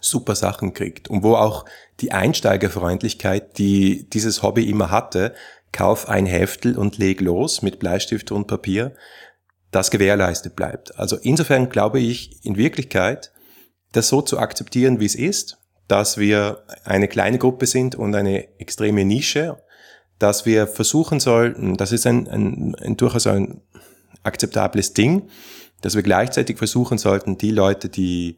super 0.00 0.34
Sachen 0.34 0.74
kriegt. 0.74 1.08
Und 1.08 1.22
wo 1.22 1.36
auch 1.36 1.64
die 2.00 2.12
Einsteigerfreundlichkeit, 2.12 3.56
die 3.58 4.08
dieses 4.10 4.42
Hobby 4.42 4.68
immer 4.68 4.90
hatte, 4.90 5.34
kauf 5.72 6.08
ein 6.08 6.26
Heftel 6.26 6.76
und 6.76 6.98
leg 6.98 7.20
los 7.20 7.62
mit 7.62 7.78
Bleistift 7.78 8.32
und 8.32 8.46
Papier, 8.46 8.94
das 9.70 9.90
gewährleistet 9.92 10.56
bleibt. 10.56 10.98
Also 10.98 11.16
insofern 11.16 11.68
glaube 11.68 12.00
ich 12.00 12.44
in 12.44 12.56
Wirklichkeit, 12.56 13.32
das 13.92 14.08
so 14.08 14.22
zu 14.22 14.38
akzeptieren, 14.38 14.98
wie 14.98 15.06
es 15.06 15.14
ist, 15.14 15.58
dass 15.86 16.18
wir 16.18 16.64
eine 16.84 17.06
kleine 17.06 17.38
Gruppe 17.38 17.66
sind 17.66 17.94
und 17.94 18.14
eine 18.14 18.48
extreme 18.58 19.04
Nische 19.04 19.62
dass 20.20 20.46
wir 20.46 20.68
versuchen 20.68 21.18
sollten, 21.18 21.76
das 21.76 21.90
ist 21.90 22.06
ein, 22.06 22.28
ein, 22.28 22.76
ein 22.76 22.96
durchaus 22.96 23.26
ein 23.26 23.62
akzeptables 24.22 24.92
Ding, 24.92 25.28
dass 25.80 25.96
wir 25.96 26.02
gleichzeitig 26.02 26.58
versuchen 26.58 26.98
sollten, 26.98 27.38
die 27.38 27.50
Leute, 27.50 27.88
die 27.88 28.36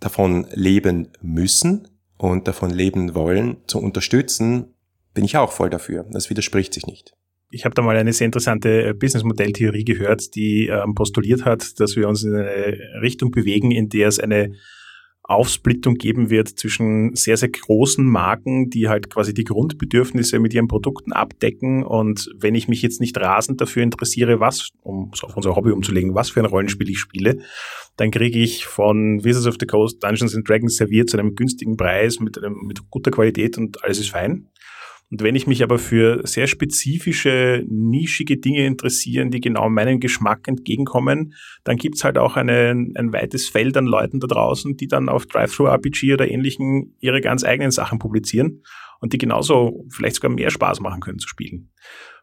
davon 0.00 0.46
leben 0.52 1.08
müssen 1.20 1.88
und 2.16 2.46
davon 2.48 2.70
leben 2.70 3.14
wollen, 3.14 3.56
zu 3.66 3.80
unterstützen, 3.80 4.74
bin 5.14 5.24
ich 5.24 5.36
auch 5.36 5.52
voll 5.52 5.68
dafür. 5.68 6.06
Das 6.10 6.30
widerspricht 6.30 6.72
sich 6.72 6.86
nicht. 6.86 7.14
Ich 7.50 7.64
habe 7.64 7.74
da 7.74 7.82
mal 7.82 7.96
eine 7.96 8.12
sehr 8.12 8.26
interessante 8.26 8.88
äh, 8.88 8.92
Businessmodelltheorie 8.92 9.84
gehört, 9.84 10.34
die 10.34 10.66
ähm, 10.66 10.94
postuliert 10.94 11.44
hat, 11.44 11.80
dass 11.80 11.96
wir 11.96 12.08
uns 12.08 12.22
in 12.22 12.34
eine 12.34 12.78
Richtung 13.00 13.30
bewegen, 13.30 13.70
in 13.70 13.88
der 13.88 14.08
es 14.08 14.20
eine 14.20 14.54
Aufsplittung 15.28 15.96
geben 15.96 16.30
wird 16.30 16.48
zwischen 16.48 17.16
sehr, 17.16 17.36
sehr 17.36 17.48
großen 17.48 18.04
Marken, 18.04 18.70
die 18.70 18.88
halt 18.88 19.10
quasi 19.10 19.34
die 19.34 19.42
Grundbedürfnisse 19.42 20.38
mit 20.38 20.54
ihren 20.54 20.68
Produkten 20.68 21.12
abdecken. 21.12 21.82
Und 21.82 22.30
wenn 22.38 22.54
ich 22.54 22.68
mich 22.68 22.80
jetzt 22.80 23.00
nicht 23.00 23.18
rasend 23.18 23.60
dafür 23.60 23.82
interessiere, 23.82 24.38
was, 24.38 24.70
um 24.82 25.10
es 25.12 25.24
auf 25.24 25.36
unser 25.36 25.56
Hobby 25.56 25.72
umzulegen, 25.72 26.14
was 26.14 26.30
für 26.30 26.40
ein 26.40 26.46
Rollenspiel 26.46 26.88
ich 26.88 27.00
spiele, 27.00 27.40
dann 27.96 28.12
kriege 28.12 28.38
ich 28.38 28.66
von 28.66 29.24
Wizards 29.24 29.48
of 29.48 29.56
the 29.58 29.66
Coast 29.66 30.02
Dungeons 30.02 30.36
and 30.36 30.48
Dragons 30.48 30.76
serviert 30.76 31.10
zu 31.10 31.18
einem 31.18 31.34
günstigen 31.34 31.76
Preis 31.76 32.20
mit, 32.20 32.38
einem, 32.38 32.60
mit 32.64 32.88
guter 32.90 33.10
Qualität 33.10 33.58
und 33.58 33.82
alles 33.82 33.98
ist 33.98 34.10
fein. 34.10 34.48
Und 35.10 35.22
wenn 35.22 35.36
ich 35.36 35.46
mich 35.46 35.62
aber 35.62 35.78
für 35.78 36.26
sehr 36.26 36.48
spezifische, 36.48 37.64
nischige 37.68 38.38
Dinge 38.38 38.66
interessieren, 38.66 39.30
die 39.30 39.40
genau 39.40 39.68
meinem 39.68 40.00
Geschmack 40.00 40.48
entgegenkommen, 40.48 41.34
dann 41.62 41.76
gibt's 41.76 42.02
halt 42.02 42.18
auch 42.18 42.36
eine, 42.36 42.70
ein 42.70 43.12
weites 43.12 43.48
Feld 43.48 43.76
an 43.76 43.86
Leuten 43.86 44.18
da 44.18 44.26
draußen, 44.26 44.76
die 44.76 44.88
dann 44.88 45.08
auf 45.08 45.26
Drive-Thru-RPG 45.26 46.12
oder 46.12 46.28
ähnlichen 46.28 46.96
ihre 46.98 47.20
ganz 47.20 47.44
eigenen 47.44 47.70
Sachen 47.70 48.00
publizieren 48.00 48.62
und 49.00 49.12
die 49.12 49.18
genauso 49.18 49.86
vielleicht 49.90 50.16
sogar 50.16 50.32
mehr 50.32 50.50
Spaß 50.50 50.80
machen 50.80 51.00
können 51.00 51.20
zu 51.20 51.28
spielen. 51.28 51.70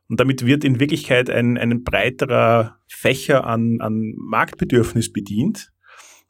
Und 0.09 0.19
damit 0.19 0.45
wird 0.45 0.65
in 0.65 0.81
Wirklichkeit 0.81 1.29
ein, 1.29 1.57
ein 1.57 1.83
breiterer 1.83 2.77
Fächer 2.87 3.47
an, 3.47 3.77
an 3.79 4.13
Marktbedürfnis 4.17 5.13
bedient. 5.13 5.71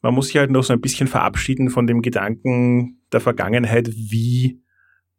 Man 0.04 0.14
muss 0.14 0.28
sich 0.28 0.38
halt 0.38 0.52
noch 0.52 0.64
so 0.64 0.74
ein 0.74 0.82
bisschen 0.82 1.08
verabschieden 1.08 1.70
von 1.70 1.88
dem 1.88 2.02
Gedanken 2.04 3.02
der 3.12 3.22
Vergangenheit, 3.22 3.90
wie 3.96 4.63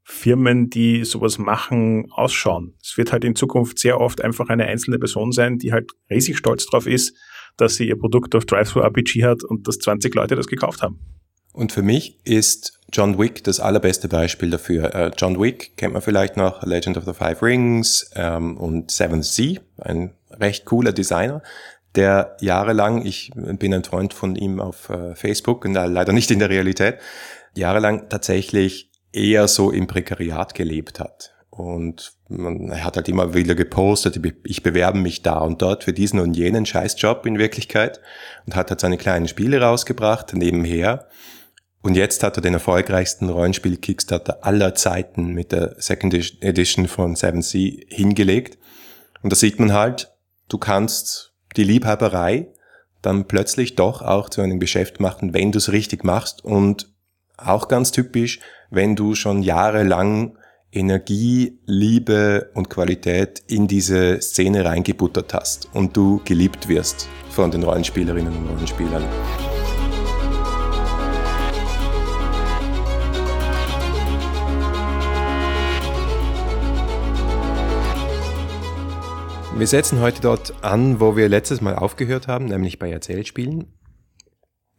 Firmen, 0.04 0.68
die 0.68 1.04
sowas 1.04 1.38
machen, 1.38 2.11
ausschauen. 2.12 2.75
Es 2.82 2.96
wird 2.99 3.11
halt 3.11 3.25
in 3.25 3.34
Zukunft 3.34 3.78
sehr 3.78 4.00
oft 4.00 4.23
einfach 4.23 4.50
eine 4.50 4.66
einzelne 4.66 4.99
Person 4.99 5.32
sein, 5.32 5.58
die 5.58 5.73
halt 5.73 5.92
riesig 6.11 6.37
stolz 6.37 6.66
drauf 6.66 6.87
ist, 6.87 7.16
dass 7.56 7.76
sie 7.76 7.88
ihr 7.88 7.99
Produkt 7.99 8.34
auf 8.34 8.44
Drive-Thru-RPG 8.44 9.25
hat 9.25 9.42
und 9.44 9.66
dass 9.66 9.78
20 9.78 10.14
Leute 10.14 10.37
das 10.37 10.46
gekauft 10.46 10.82
haben. 10.82 11.00
Und 11.52 11.73
für 11.73 11.82
mich 11.82 12.18
ist 12.25 12.80
John 12.92 13.18
Wick 13.18 13.44
das 13.44 13.61
allerbeste 13.61 14.08
Beispiel 14.08 14.50
dafür. 14.50 14.92
Uh, 14.94 15.14
John 15.16 15.40
Wick 15.40 15.76
kennt 15.76 15.94
man 15.94 16.02
vielleicht 16.02 16.37
noch, 16.37 16.62
Legend 16.64 16.99
of 16.99 17.04
the 17.04 17.14
Five 17.14 17.42
Rings 17.42 18.11
ähm, 18.14 18.56
und 18.56 18.90
Seven 18.90 19.23
Sea, 19.23 19.61
ein 19.78 20.12
recht 20.30 20.64
cooler 20.64 20.92
Designer, 20.92 21.42
der 21.94 22.37
jahrelang, 22.40 23.06
ich 23.06 23.30
bin 23.34 23.73
ein 23.73 23.84
Freund 23.84 24.12
von 24.12 24.37
ihm 24.37 24.61
auf 24.61 24.90
uh, 24.90 25.14
Facebook 25.14 25.64
und 25.64 25.75
leider 25.75 26.12
nicht 26.12 26.30
in 26.30 26.40
der 26.40 26.50
Realität, 26.50 26.99
jahrelang 27.54 28.08
tatsächlich 28.08 28.90
eher 29.14 29.49
so 29.49 29.71
im 29.71 29.87
Prekariat 29.87 30.54
gelebt 30.54 31.00
hat. 31.00 31.35
Und 31.50 32.14
man, 32.28 32.83
hat 32.83 32.97
halt 32.97 33.09
immer 33.09 33.33
wieder 33.33 33.54
gepostet, 33.54 34.21
ich 34.44 34.62
bewerbe 34.64 34.99
mich 34.99 35.23
da 35.23 35.38
und 35.38 35.62
dort 35.62 35.85
für 35.85 35.92
diesen 35.92 36.18
und 36.18 36.35
jenen 36.35 36.66
Scheißjob 36.66 37.25
in 37.26 37.38
Wirklichkeit 37.38 38.00
und 38.44 38.56
hat 38.56 38.71
halt 38.71 38.80
seine 38.80 38.99
kleinen 38.99 39.28
Spiele 39.28 39.61
rausgebracht 39.61 40.35
nebenher. 40.35 41.09
Und 41.80 41.97
jetzt 41.97 42.25
hat 42.25 42.37
er 42.37 42.40
den 42.40 42.54
erfolgreichsten 42.54 43.28
Rollenspiel-Kickstarter 43.28 44.44
aller 44.44 44.75
Zeiten 44.75 45.28
mit 45.28 45.52
der 45.52 45.76
Second 45.78 46.14
Edition 46.42 46.88
von 46.88 47.14
Seven 47.14 47.42
Sea 47.42 47.76
hingelegt. 47.88 48.59
Und 49.23 49.30
da 49.30 49.37
sieht 49.37 49.61
man 49.61 49.73
halt, 49.73 50.11
du 50.49 50.59
kannst 50.59 51.35
die 51.56 51.64
Liebhaberei 51.64 52.49
dann 53.00 53.26
plötzlich 53.28 53.76
doch 53.76 54.02
auch 54.02 54.28
zu 54.28 54.40
einem 54.40 54.59
Geschäft 54.59 54.99
machen, 54.99 55.35
wenn 55.35 55.52
du 55.52 55.59
es 55.59 55.71
richtig 55.71 56.02
machst. 56.04 56.44
Und 56.44 56.94
auch 57.37 57.69
ganz 57.69 57.91
typisch, 57.91 58.41
wenn 58.71 58.97
du 58.97 59.14
schon 59.14 59.43
jahrelang 59.43 60.38
Energie, 60.73 61.59
Liebe 61.67 62.50
und 62.55 62.69
Qualität 62.69 63.43
in 63.47 63.69
diese 63.69 64.21
Szene 64.21 64.64
reingebuttert 64.64 65.33
hast 65.35 65.69
und 65.73 65.97
du 65.97 66.21
geliebt 66.25 66.69
wirst 66.69 67.09
von 67.31 67.50
den 67.50 67.62
Rollenspielerinnen 67.62 68.37
und 68.37 68.49
Rollenspielern. 68.49 69.05
Wir 79.57 79.69
setzen 79.69 80.00
heute 80.00 80.21
dort 80.21 80.53
an, 80.64 80.99
wo 80.99 81.17
wir 81.17 81.29
letztes 81.29 81.61
Mal 81.61 81.76
aufgehört 81.76 82.26
haben, 82.26 82.47
nämlich 82.47 82.81
bei 82.81 82.91
Erzählspielen. 82.91 83.67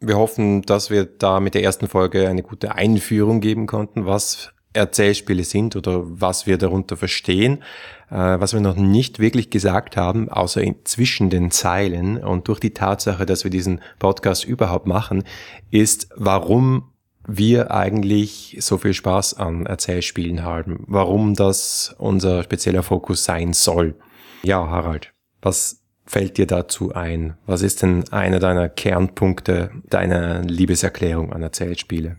Wir 0.06 0.18
hoffen, 0.18 0.62
dass 0.62 0.90
wir 0.90 1.06
da 1.06 1.40
mit 1.40 1.56
der 1.56 1.64
ersten 1.64 1.88
Folge 1.88 2.28
eine 2.28 2.44
gute 2.44 2.76
Einführung 2.76 3.42
geben 3.42 3.66
konnten, 3.68 4.06
was 4.06 4.52
Erzählspiele 4.74 5.44
sind 5.44 5.76
oder 5.76 6.02
was 6.04 6.48
wir 6.48 6.58
darunter 6.58 6.98
verstehen. 6.98 7.64
Äh, 8.10 8.40
was 8.40 8.54
wir 8.54 8.60
noch 8.60 8.76
nicht 8.76 9.20
wirklich 9.20 9.50
gesagt 9.50 9.98
haben, 9.98 10.30
außer 10.30 10.62
zwischen 10.84 11.30
den 11.30 11.50
Zeilen 11.50 12.18
und 12.18 12.48
durch 12.48 12.60
die 12.60 12.74
Tatsache, 12.74 13.26
dass 13.26 13.44
wir 13.44 13.52
diesen 13.52 13.82
Podcast 14.00 14.46
überhaupt 14.46 14.86
machen, 14.86 15.24
ist, 15.72 16.10
warum 16.16 16.92
wir 17.28 17.72
eigentlich 17.72 18.58
so 18.60 18.78
viel 18.78 18.94
Spaß 18.94 19.36
an 19.36 19.66
Erzählspielen 19.66 20.44
haben, 20.44 20.84
warum 20.88 21.34
das 21.34 21.96
unser 21.98 22.44
spezieller 22.44 22.84
Fokus 22.84 23.26
sein 23.26 23.54
soll. 23.54 23.96
Ja, 24.44 24.68
Harald, 24.70 25.12
was 25.42 25.82
fällt 26.06 26.38
dir 26.38 26.48
dazu 26.48 26.94
ein? 26.94 27.38
Was 27.46 27.62
ist 27.62 27.82
denn 27.82 28.04
einer 28.12 28.40
deiner 28.40 28.70
Kernpunkte 28.70 29.72
deiner 29.90 30.44
Liebeserklärung 30.44 31.34
an 31.34 31.42
Erzählspiele? 31.42 32.18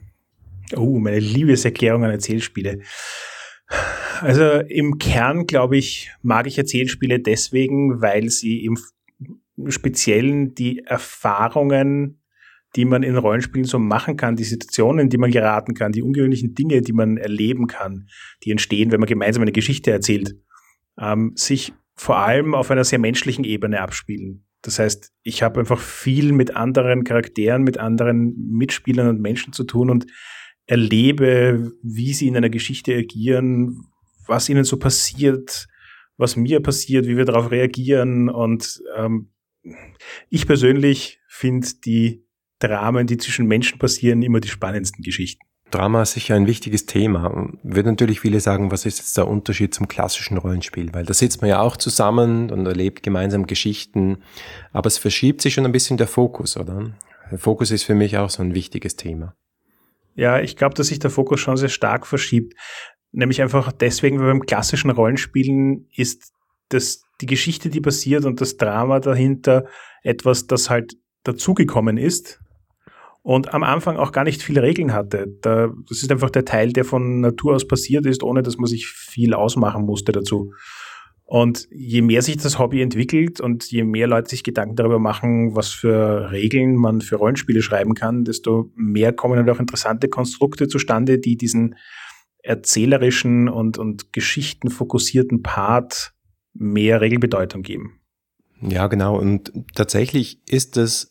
Oh, 0.75 0.99
meine 0.99 1.21
Liebeserklärung 1.21 2.05
an 2.05 2.11
Erzählspiele. 2.11 2.81
Also 4.21 4.61
im 4.61 4.99
Kern, 4.99 5.47
glaube 5.47 5.77
ich, 5.77 6.11
mag 6.23 6.47
ich 6.47 6.59
Erzählspiele 6.59 7.21
deswegen, 7.21 8.01
weil 8.01 8.31
sie 8.31 8.65
im 8.65 8.79
Speziellen 9.69 10.55
die 10.55 10.81
Erfahrungen, 10.85 12.21
die 12.75 12.85
man 12.85 13.03
in 13.03 13.17
Rollenspielen 13.17 13.67
so 13.67 13.79
machen 13.79 14.17
kann, 14.17 14.37
die 14.37 14.45
Situationen, 14.45 15.09
die 15.09 15.19
man 15.19 15.31
geraten 15.31 15.75
kann, 15.75 15.93
die 15.93 16.03
ungewöhnlichen 16.03 16.55
Dinge, 16.55 16.83
die 16.83 16.93
man 16.93 17.17
erleben 17.17 17.67
kann, 17.67 18.09
die 18.45 18.51
entstehen, 18.51 18.93
wenn 18.93 19.01
man 19.01 19.09
gemeinsam 19.09 19.43
eine 19.43 19.53
Geschichte 19.53 19.91
erzählt, 19.91 20.35
ähm, 21.01 21.33
sich 21.37 21.73
vor 21.97 22.19
allem 22.19 22.55
auf 22.55 22.71
einer 22.71 22.85
sehr 22.85 22.99
menschlichen 22.99 23.45
Ebene 23.45 23.81
abspielen. 23.81 24.45
Das 24.63 24.79
heißt, 24.79 25.13
ich 25.23 25.43
habe 25.43 25.61
einfach 25.61 25.81
viel 25.81 26.33
mit 26.33 26.57
anderen 26.57 27.05
Charakteren, 27.05 27.63
mit 27.63 27.79
anderen 27.79 28.35
Mitspielern 28.51 29.09
und 29.09 29.21
Menschen 29.21 29.53
zu 29.53 29.65
tun 29.65 29.91
und 29.91 30.07
erlebe, 30.67 31.73
wie 31.83 32.13
sie 32.13 32.27
in 32.27 32.37
einer 32.37 32.51
Geschichte 32.51 32.95
agieren, 32.95 33.85
was 34.27 34.49
ihnen 34.49 34.65
so 34.65 34.79
passiert, 34.79 35.69
was 36.17 36.37
mir 36.37 36.61
passiert, 36.61 37.07
wie 37.07 37.17
wir 37.17 37.25
darauf 37.25 37.51
reagieren. 37.51 38.29
Und 38.29 38.83
ähm, 38.97 39.31
ich 40.29 40.47
persönlich 40.47 41.21
finde 41.29 41.69
die 41.85 42.25
Dramen, 42.59 43.07
die 43.07 43.19
zwischen 43.19 43.47
Menschen 43.47 43.79
passieren, 43.79 44.23
immer 44.23 44.41
die 44.41 44.49
spannendsten 44.49 45.03
Geschichten. 45.03 45.47
Drama 45.71 46.03
ist 46.03 46.13
sicher 46.13 46.37
ein 46.37 46.47
wichtiges 46.47 46.87
Thema. 46.87 47.51
Wird 47.63 47.87
natürlich 47.87 48.21
viele 48.21 48.39
sagen, 48.41 48.71
was 48.71 48.87
ist 48.87 48.99
jetzt 48.99 49.17
der 49.17 49.27
Unterschied 49.27 49.75
zum 49.75 49.89
klassischen 49.89 50.39
Rollenspiel? 50.39 50.95
Weil 50.95 51.05
da 51.05 51.13
sitzt 51.13 51.41
man 51.41 51.51
ja 51.51 51.61
auch 51.61 51.77
zusammen 51.77 52.51
und 52.51 52.67
erlebt 52.67 53.03
gemeinsam 53.03 53.47
Geschichten, 53.47 54.23
aber 54.73 54.87
es 54.87 54.99
verschiebt 54.99 55.43
sich 55.43 55.55
schon 55.55 55.65
ein 55.65 55.73
bisschen 55.73 55.97
der 55.97 56.07
Fokus, 56.07 56.57
oder? 56.57 56.93
Der 57.31 57.39
Fokus 57.39 57.73
ist 57.73 57.83
für 57.83 57.97
mich 57.97 58.17
auch 58.17 58.31
so 58.31 58.43
ein 58.43 58.55
wichtiges 58.55 58.95
Thema. 58.95 59.35
Ja, 60.15 60.41
ich 60.41 60.57
glaube, 60.57 60.75
dass 60.75 60.87
sich 60.87 61.01
der 61.01 61.11
Fokus 61.11 61.41
schon 61.41 61.57
sehr 61.57 61.69
stark 61.69 62.07
verschiebt. 62.07 62.55
Nämlich 63.11 63.43
einfach 63.43 63.73
deswegen, 63.73 64.21
weil 64.21 64.29
beim 64.29 64.47
klassischen 64.47 64.91
Rollenspielen 64.91 65.89
ist 65.95 66.33
das, 66.69 67.03
die 67.21 67.27
Geschichte, 67.27 67.71
die 67.71 67.81
passiert 67.81 68.25
und 68.25 68.41
das 68.41 68.57
Drama 68.57 69.01
dahinter 69.01 69.67
etwas, 70.03 70.47
das 70.47 70.71
halt 70.71 70.95
dazugekommen 71.25 71.99
ist 71.99 72.41
und 73.27 73.53
am 73.53 73.65
Anfang 73.65 73.97
auch 73.97 74.13
gar 74.13 74.23
nicht 74.23 74.41
viele 74.41 74.63
Regeln 74.63 74.93
hatte. 74.93 75.27
Da, 75.41 75.73
das 75.89 76.01
ist 76.01 76.13
einfach 76.13 76.31
der 76.31 76.45
Teil, 76.45 76.73
der 76.73 76.85
von 76.85 77.21
Natur 77.21 77.57
aus 77.57 77.67
passiert 77.67 78.07
ist, 78.07 78.23
ohne 78.23 78.45
dass 78.45 78.57
man 78.57 78.69
sich 78.69 78.87
viel 78.87 79.35
ausmachen 79.35 79.85
musste 79.85 80.13
dazu. 80.13 80.53
Und 81.25 81.67
je 81.73 82.03
mehr 82.03 82.23
sich 82.23 82.37
das 82.37 82.61
Hobby 82.61 82.81
entwickelt 82.83 83.41
und 83.41 83.69
je 83.69 83.83
mehr 83.83 84.07
Leute 84.07 84.31
sich 84.31 84.45
Gedanken 84.45 84.77
darüber 84.77 85.01
machen, 85.01 85.57
was 85.57 85.71
für 85.71 86.31
Regeln 86.31 86.77
man 86.77 87.01
für 87.01 87.17
Rollenspiele 87.17 87.63
schreiben 87.63 87.95
kann, 87.95 88.23
desto 88.23 88.71
mehr 88.77 89.13
kommen 89.13 89.45
dann 89.45 89.51
auch 89.51 89.59
interessante 89.59 90.07
Konstrukte 90.07 90.69
zustande, 90.69 91.19
die 91.19 91.37
diesen 91.37 91.75
erzählerischen 92.45 93.49
und, 93.49 93.77
und 93.77 94.13
geschichtenfokussierten 94.13 95.43
Part 95.43 96.13
mehr 96.55 97.01
Regelbedeutung 97.01 97.63
geben. 97.63 97.99
Ja, 98.61 98.87
genau. 98.87 99.19
Und 99.19 99.51
tatsächlich 99.75 100.41
ist 100.49 100.77
es 100.77 101.11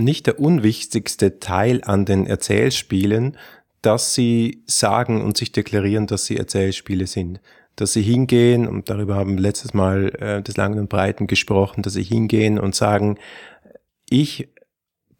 nicht 0.00 0.26
der 0.26 0.40
unwichtigste 0.40 1.38
Teil 1.38 1.82
an 1.84 2.04
den 2.04 2.26
Erzählspielen, 2.26 3.36
dass 3.82 4.14
sie 4.14 4.62
sagen 4.66 5.22
und 5.22 5.36
sich 5.36 5.52
deklarieren, 5.52 6.06
dass 6.06 6.26
sie 6.26 6.36
Erzählspiele 6.36 7.06
sind. 7.06 7.40
Dass 7.76 7.92
sie 7.92 8.02
hingehen, 8.02 8.68
und 8.68 8.90
darüber 8.90 9.14
haben 9.14 9.36
wir 9.36 9.40
letztes 9.40 9.74
Mal 9.74 10.14
äh, 10.20 10.42
des 10.42 10.56
Langen 10.56 10.78
und 10.78 10.88
Breiten 10.88 11.26
gesprochen, 11.26 11.82
dass 11.82 11.94
sie 11.94 12.02
hingehen 12.02 12.58
und 12.58 12.74
sagen, 12.74 13.18
ich, 14.08 14.48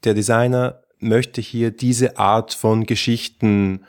der 0.04 0.14
Designer, 0.14 0.82
möchte 0.98 1.40
hier 1.40 1.70
diese 1.70 2.18
Art 2.18 2.52
von 2.52 2.84
Geschichten 2.84 3.84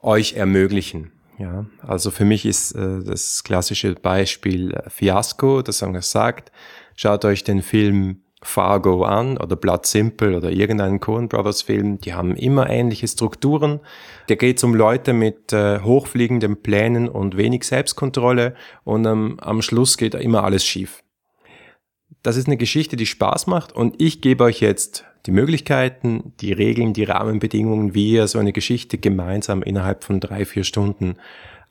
euch 0.00 0.34
ermöglichen. 0.34 1.12
Ja, 1.38 1.66
also 1.80 2.10
für 2.10 2.24
mich 2.24 2.46
ist 2.46 2.72
äh, 2.72 3.02
das 3.04 3.42
klassische 3.42 3.94
Beispiel 3.94 4.72
äh, 4.72 4.88
Fiasco, 4.88 5.62
das 5.62 5.82
sagt, 6.00 6.52
schaut 6.94 7.24
euch 7.24 7.42
den 7.42 7.60
Film 7.62 8.22
Fargo 8.44 9.04
an 9.04 9.38
oder 9.38 9.56
Blood 9.56 9.86
Simple 9.86 10.36
oder 10.36 10.50
irgendeinen 10.50 11.00
Coen 11.00 11.28
Brothers 11.28 11.62
Film, 11.62 11.98
die 12.00 12.12
haben 12.12 12.36
immer 12.36 12.68
ähnliche 12.68 13.08
Strukturen. 13.08 13.80
Da 14.28 14.34
geht 14.34 14.58
es 14.58 14.64
um 14.64 14.74
Leute 14.74 15.12
mit 15.12 15.52
äh, 15.52 15.80
hochfliegenden 15.80 16.62
Plänen 16.62 17.08
und 17.08 17.36
wenig 17.36 17.64
Selbstkontrolle 17.64 18.54
und 18.84 19.06
ähm, 19.06 19.38
am 19.40 19.62
Schluss 19.62 19.96
geht 19.96 20.14
immer 20.14 20.44
alles 20.44 20.64
schief. 20.64 21.02
Das 22.22 22.36
ist 22.36 22.46
eine 22.46 22.56
Geschichte, 22.56 22.96
die 22.96 23.06
Spaß 23.06 23.46
macht 23.46 23.72
und 23.72 24.00
ich 24.00 24.20
gebe 24.20 24.44
euch 24.44 24.60
jetzt 24.60 25.04
die 25.26 25.32
Möglichkeiten, 25.32 26.34
die 26.40 26.52
Regeln, 26.52 26.92
die 26.92 27.04
Rahmenbedingungen, 27.04 27.94
wie 27.94 28.12
ihr 28.12 28.28
so 28.28 28.38
eine 28.38 28.52
Geschichte 28.52 28.98
gemeinsam 28.98 29.62
innerhalb 29.62 30.04
von 30.04 30.20
drei, 30.20 30.44
vier 30.44 30.64
Stunden 30.64 31.16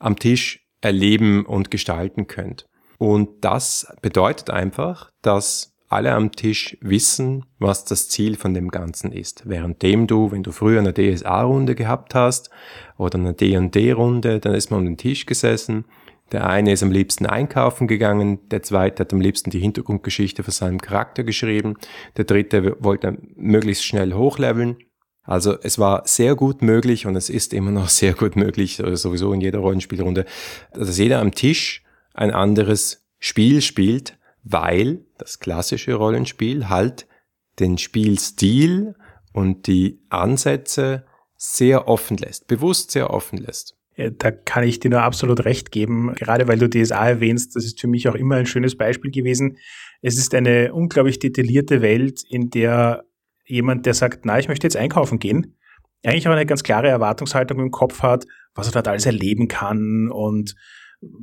am 0.00 0.16
Tisch 0.16 0.66
erleben 0.80 1.46
und 1.46 1.70
gestalten 1.70 2.26
könnt. 2.26 2.66
Und 2.98 3.44
das 3.44 3.86
bedeutet 4.02 4.50
einfach, 4.50 5.10
dass 5.22 5.73
alle 5.94 6.12
am 6.12 6.32
Tisch 6.32 6.76
wissen, 6.80 7.46
was 7.58 7.84
das 7.84 8.08
Ziel 8.08 8.36
von 8.36 8.52
dem 8.52 8.70
Ganzen 8.70 9.12
ist. 9.12 9.48
Währenddem 9.48 10.06
du, 10.06 10.32
wenn 10.32 10.42
du 10.42 10.50
früher 10.50 10.80
eine 10.80 10.92
DSA-Runde 10.92 11.74
gehabt 11.74 12.14
hast 12.14 12.50
oder 12.98 13.18
eine 13.18 13.32
D&D-Runde, 13.32 14.40
dann 14.40 14.54
ist 14.54 14.70
man 14.70 14.80
um 14.80 14.86
den 14.86 14.96
Tisch 14.96 15.24
gesessen. 15.24 15.84
Der 16.32 16.48
eine 16.48 16.72
ist 16.72 16.82
am 16.82 16.90
liebsten 16.90 17.26
einkaufen 17.26 17.86
gegangen, 17.86 18.48
der 18.48 18.62
zweite 18.62 19.02
hat 19.02 19.12
am 19.12 19.20
liebsten 19.20 19.50
die 19.50 19.60
Hintergrundgeschichte 19.60 20.42
für 20.42 20.50
seinen 20.50 20.80
Charakter 20.80 21.22
geschrieben, 21.22 21.76
der 22.16 22.24
dritte 22.24 22.76
wollte 22.82 23.16
möglichst 23.36 23.84
schnell 23.84 24.14
hochleveln. 24.14 24.78
Also 25.22 25.56
es 25.62 25.78
war 25.78 26.02
sehr 26.06 26.34
gut 26.34 26.60
möglich 26.60 27.06
und 27.06 27.14
es 27.14 27.30
ist 27.30 27.54
immer 27.54 27.70
noch 27.70 27.88
sehr 28.00 28.14
gut 28.14 28.34
möglich, 28.34 28.82
sowieso 28.94 29.32
in 29.32 29.40
jeder 29.40 29.60
Rollenspielrunde, 29.60 30.24
dass 30.72 30.98
jeder 30.98 31.20
am 31.20 31.32
Tisch 31.32 31.84
ein 32.14 32.32
anderes 32.32 33.06
Spiel 33.20 33.62
spielt, 33.62 34.18
weil 34.42 35.03
das 35.18 35.38
klassische 35.38 35.94
Rollenspiel 35.94 36.68
halt 36.68 37.06
den 37.58 37.78
Spielstil 37.78 38.94
und 39.32 39.66
die 39.66 40.00
Ansätze 40.10 41.04
sehr 41.36 41.88
offen 41.88 42.16
lässt, 42.16 42.46
bewusst 42.46 42.90
sehr 42.90 43.10
offen 43.10 43.38
lässt. 43.38 43.76
Da 43.96 44.32
kann 44.32 44.64
ich 44.64 44.80
dir 44.80 44.90
nur 44.90 45.02
absolut 45.02 45.44
recht 45.44 45.70
geben, 45.70 46.14
gerade 46.14 46.48
weil 46.48 46.58
du 46.58 46.68
DSA 46.68 47.08
erwähnst, 47.08 47.54
das 47.54 47.64
ist 47.64 47.80
für 47.80 47.86
mich 47.86 48.08
auch 48.08 48.16
immer 48.16 48.36
ein 48.36 48.46
schönes 48.46 48.76
Beispiel 48.76 49.12
gewesen. 49.12 49.58
Es 50.02 50.18
ist 50.18 50.34
eine 50.34 50.74
unglaublich 50.74 51.20
detaillierte 51.20 51.80
Welt, 51.80 52.22
in 52.28 52.50
der 52.50 53.04
jemand, 53.46 53.86
der 53.86 53.94
sagt, 53.94 54.24
na, 54.24 54.38
ich 54.38 54.48
möchte 54.48 54.66
jetzt 54.66 54.76
einkaufen 54.76 55.20
gehen, 55.20 55.56
eigentlich 56.02 56.26
auch 56.26 56.32
eine 56.32 56.46
ganz 56.46 56.62
klare 56.62 56.88
Erwartungshaltung 56.88 57.60
im 57.60 57.70
Kopf 57.70 58.02
hat, 58.02 58.26
was 58.54 58.66
er 58.66 58.72
dort 58.72 58.88
alles 58.88 59.06
erleben 59.06 59.48
kann 59.48 60.10
und 60.10 60.54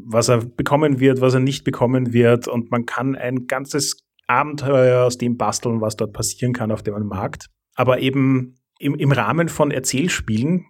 was 0.06 0.30
er 0.30 0.46
bekommen 0.46 1.00
wird, 1.00 1.22
was 1.22 1.34
er 1.34 1.40
nicht 1.40 1.64
bekommen 1.64 2.14
wird. 2.14 2.48
Und 2.48 2.72
man 2.72 2.86
kann 2.86 3.16
ein 3.16 3.48
ganzes 3.48 3.98
Abenteuer 4.28 5.06
aus 5.06 5.18
dem 5.18 5.38
basteln, 5.38 5.82
was 5.82 5.98
dort 5.98 6.14
passieren 6.14 6.54
kann 6.54 6.72
auf 6.72 6.84
dem 6.84 6.96
Markt. 7.08 7.48
Aber 7.76 8.00
eben 8.00 8.56
im, 8.80 8.96
im 8.96 9.12
Rahmen 9.12 9.50
von 9.50 9.72
Erzählspielen, 9.72 10.66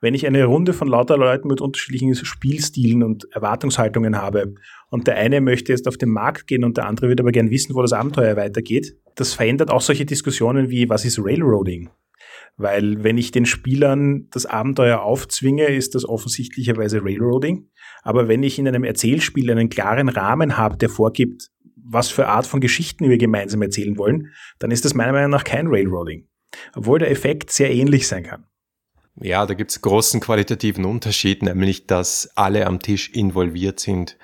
wenn 0.00 0.14
ich 0.14 0.26
eine 0.26 0.44
Runde 0.44 0.72
von 0.72 0.88
lauter 0.88 1.16
Leuten 1.16 1.48
mit 1.48 1.60
unterschiedlichen 1.60 2.14
Spielstilen 2.14 3.02
und 3.02 3.26
Erwartungshaltungen 3.32 4.16
habe 4.16 4.54
und 4.88 5.06
der 5.06 5.16
eine 5.16 5.40
möchte 5.40 5.72
jetzt 5.72 5.86
auf 5.86 5.98
den 5.98 6.08
Markt 6.08 6.46
gehen 6.46 6.64
und 6.64 6.76
der 6.76 6.86
andere 6.86 7.08
wird 7.08 7.20
aber 7.20 7.32
gern 7.32 7.50
wissen, 7.50 7.74
wo 7.74 7.82
das 7.82 7.92
Abenteuer 7.92 8.36
weitergeht, 8.36 8.96
das 9.14 9.34
verändert 9.34 9.70
auch 9.70 9.82
solche 9.82 10.06
Diskussionen 10.06 10.70
wie, 10.70 10.88
was 10.88 11.04
ist 11.04 11.18
Railroading? 11.22 11.90
Weil 12.60 13.02
wenn 13.02 13.16
ich 13.16 13.30
den 13.30 13.46
Spielern 13.46 14.28
das 14.30 14.44
Abenteuer 14.44 15.00
aufzwinge, 15.00 15.64
ist 15.64 15.94
das 15.94 16.06
offensichtlicherweise 16.06 17.02
Railroading. 17.02 17.70
Aber 18.02 18.28
wenn 18.28 18.42
ich 18.42 18.58
in 18.58 18.68
einem 18.68 18.84
Erzählspiel 18.84 19.50
einen 19.50 19.70
klaren 19.70 20.10
Rahmen 20.10 20.58
habe, 20.58 20.76
der 20.76 20.90
vorgibt, 20.90 21.48
was 21.76 22.10
für 22.10 22.28
Art 22.28 22.46
von 22.46 22.60
Geschichten 22.60 23.08
wir 23.08 23.16
gemeinsam 23.16 23.62
erzählen 23.62 23.96
wollen, 23.96 24.32
dann 24.58 24.70
ist 24.70 24.84
das 24.84 24.92
meiner 24.92 25.12
Meinung 25.12 25.30
nach 25.30 25.44
kein 25.44 25.68
Railroading. 25.68 26.28
Obwohl 26.74 26.98
der 26.98 27.10
Effekt 27.10 27.50
sehr 27.50 27.70
ähnlich 27.70 28.06
sein 28.06 28.24
kann. 28.24 28.44
Ja, 29.16 29.46
da 29.46 29.54
gibt 29.54 29.70
es 29.70 29.80
großen 29.80 30.20
qualitativen 30.20 30.84
Unterschied, 30.84 31.42
nämlich 31.42 31.86
dass 31.86 32.30
alle 32.36 32.66
am 32.66 32.80
Tisch 32.80 33.08
involviert 33.08 33.80
sind 33.80 34.18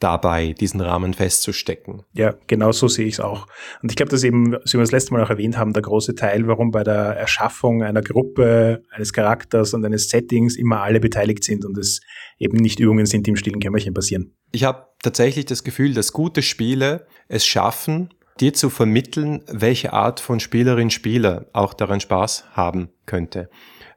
dabei, 0.00 0.54
diesen 0.54 0.80
Rahmen 0.80 1.14
festzustecken. 1.14 2.02
Ja, 2.12 2.34
genau 2.46 2.72
so 2.72 2.88
sehe 2.88 3.06
ich 3.06 3.14
es 3.14 3.20
auch. 3.20 3.46
Und 3.82 3.92
ich 3.92 3.96
glaube, 3.96 4.10
dass 4.10 4.24
eben, 4.24 4.52
wie 4.52 4.72
wir 4.72 4.80
das 4.80 4.90
letzte 4.90 5.12
Mal 5.12 5.22
auch 5.22 5.30
erwähnt 5.30 5.56
haben, 5.56 5.72
der 5.72 5.82
große 5.82 6.14
Teil, 6.14 6.46
warum 6.48 6.70
bei 6.70 6.82
der 6.82 7.16
Erschaffung 7.16 7.82
einer 7.82 8.02
Gruppe, 8.02 8.82
eines 8.90 9.12
Charakters 9.12 9.74
und 9.74 9.84
eines 9.84 10.08
Settings 10.08 10.56
immer 10.56 10.82
alle 10.82 11.00
beteiligt 11.00 11.44
sind 11.44 11.64
und 11.64 11.78
es 11.78 12.00
eben 12.38 12.56
nicht 12.56 12.80
Übungen 12.80 13.06
sind, 13.06 13.26
die 13.26 13.30
im 13.30 13.36
stillen 13.36 13.60
Kämmerchen 13.60 13.94
passieren. 13.94 14.34
Ich 14.52 14.64
habe 14.64 14.86
tatsächlich 15.02 15.44
das 15.44 15.62
Gefühl, 15.62 15.94
dass 15.94 16.12
gute 16.12 16.42
Spiele 16.42 17.06
es 17.28 17.46
schaffen, 17.46 18.10
dir 18.40 18.54
zu 18.54 18.70
vermitteln, 18.70 19.42
welche 19.46 19.92
Art 19.92 20.18
von 20.18 20.40
Spielerin 20.40 20.90
Spieler 20.90 21.46
auch 21.52 21.74
daran 21.74 22.00
Spaß 22.00 22.44
haben 22.52 22.88
könnte. 23.06 23.50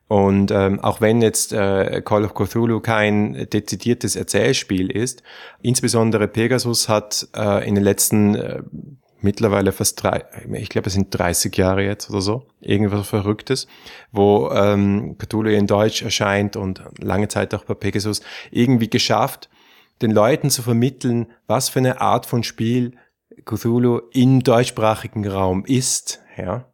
Und 0.07 0.51
ähm, 0.51 0.79
auch 0.79 1.01
wenn 1.01 1.22
jetzt 1.22 1.53
äh, 1.53 2.01
Call 2.03 2.25
of 2.25 2.33
Cthulhu 2.33 2.81
kein 2.81 3.48
dezidiertes 3.50 4.15
Erzählspiel 4.15 4.91
ist, 4.91 5.24
insbesondere 5.62 6.27
Pegasus 6.27 6.89
hat 6.89 7.27
äh, 7.36 7.67
in 7.67 7.75
den 7.75 7.83
letzten 7.83 8.36
äh, 8.36 8.62
mittlerweile 9.22 9.72
fast 9.72 10.03
drei, 10.03 10.25
ich 10.53 10.69
glaube 10.69 10.88
es 10.88 10.93
sind 10.93 11.17
30 11.17 11.55
Jahre 11.55 11.83
jetzt 11.83 12.10
oder 12.10 12.22
so, 12.22 12.45
irgendwas 12.60 13.07
Verrücktes, 13.07 13.67
wo 14.12 14.51
ähm, 14.51 15.17
Cthulhu 15.17 15.50
in 15.50 15.65
Deutsch 15.65 16.01
erscheint 16.01 16.57
und 16.57 16.83
lange 17.00 17.29
Zeit 17.29 17.53
auch 17.55 17.63
bei 17.63 17.74
Pegasus, 17.74 18.22
irgendwie 18.51 18.89
geschafft, 18.89 19.50
den 20.01 20.12
Leuten 20.12 20.50
zu 20.50 20.62
vermitteln, 20.62 21.27
was 21.48 21.69
für 21.69 21.79
eine 21.79 22.01
Art 22.01 22.25
von 22.25 22.43
Spiel 22.43 22.98
Cthulhu 23.45 24.01
im 24.12 24.43
deutschsprachigen 24.43 25.27
Raum 25.27 25.63
ist, 25.65 26.22
ja. 26.38 26.73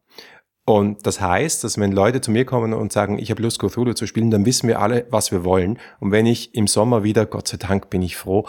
Und 0.69 1.07
das 1.07 1.19
heißt, 1.19 1.63
dass 1.63 1.79
wenn 1.79 1.91
Leute 1.91 2.21
zu 2.21 2.29
mir 2.29 2.45
kommen 2.45 2.73
und 2.73 2.93
sagen, 2.93 3.17
ich 3.17 3.31
habe 3.31 3.41
Lust, 3.41 3.57
Cthulhu 3.57 3.93
zu 3.95 4.05
spielen, 4.05 4.29
dann 4.29 4.45
wissen 4.45 4.67
wir 4.67 4.79
alle, 4.79 5.07
was 5.09 5.31
wir 5.31 5.43
wollen. 5.43 5.79
Und 5.99 6.11
wenn 6.11 6.27
ich 6.27 6.53
im 6.53 6.67
Sommer 6.67 7.03
wieder, 7.03 7.25
Gott 7.25 7.47
sei 7.47 7.57
Dank 7.57 7.89
bin 7.89 8.03
ich 8.03 8.17
froh, 8.17 8.47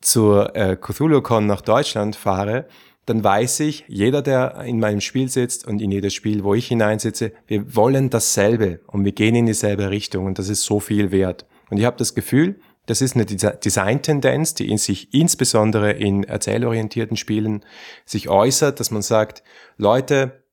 zur 0.00 0.56
äh, 0.56 0.78
Cthulhu-Con 0.80 1.46
nach 1.46 1.60
Deutschland 1.60 2.16
fahre, 2.16 2.68
dann 3.04 3.22
weiß 3.22 3.60
ich, 3.60 3.84
jeder, 3.86 4.22
der 4.22 4.62
in 4.62 4.80
meinem 4.80 5.02
Spiel 5.02 5.28
sitzt 5.28 5.66
und 5.66 5.82
in 5.82 5.90
jedes 5.90 6.14
Spiel, 6.14 6.42
wo 6.42 6.54
ich 6.54 6.68
hineinsitze, 6.68 7.32
wir 7.46 7.76
wollen 7.76 8.08
dasselbe 8.08 8.80
und 8.86 9.04
wir 9.04 9.12
gehen 9.12 9.34
in 9.34 9.44
dieselbe 9.44 9.90
Richtung 9.90 10.24
und 10.24 10.38
das 10.38 10.48
ist 10.48 10.64
so 10.64 10.80
viel 10.80 11.10
wert. 11.10 11.44
Und 11.68 11.76
ich 11.76 11.84
habe 11.84 11.98
das 11.98 12.14
Gefühl, 12.14 12.60
das 12.86 13.02
ist 13.02 13.14
eine 13.14 13.26
Designtendenz, 13.26 14.54
die 14.54 14.70
in 14.70 14.78
sich 14.78 15.12
insbesondere 15.12 15.92
in 15.92 16.24
erzählorientierten 16.24 17.18
Spielen 17.18 17.62
sich 18.06 18.30
äußert, 18.30 18.80
dass 18.80 18.90
man 18.90 19.02
sagt, 19.02 19.42
Leute, 19.76 20.47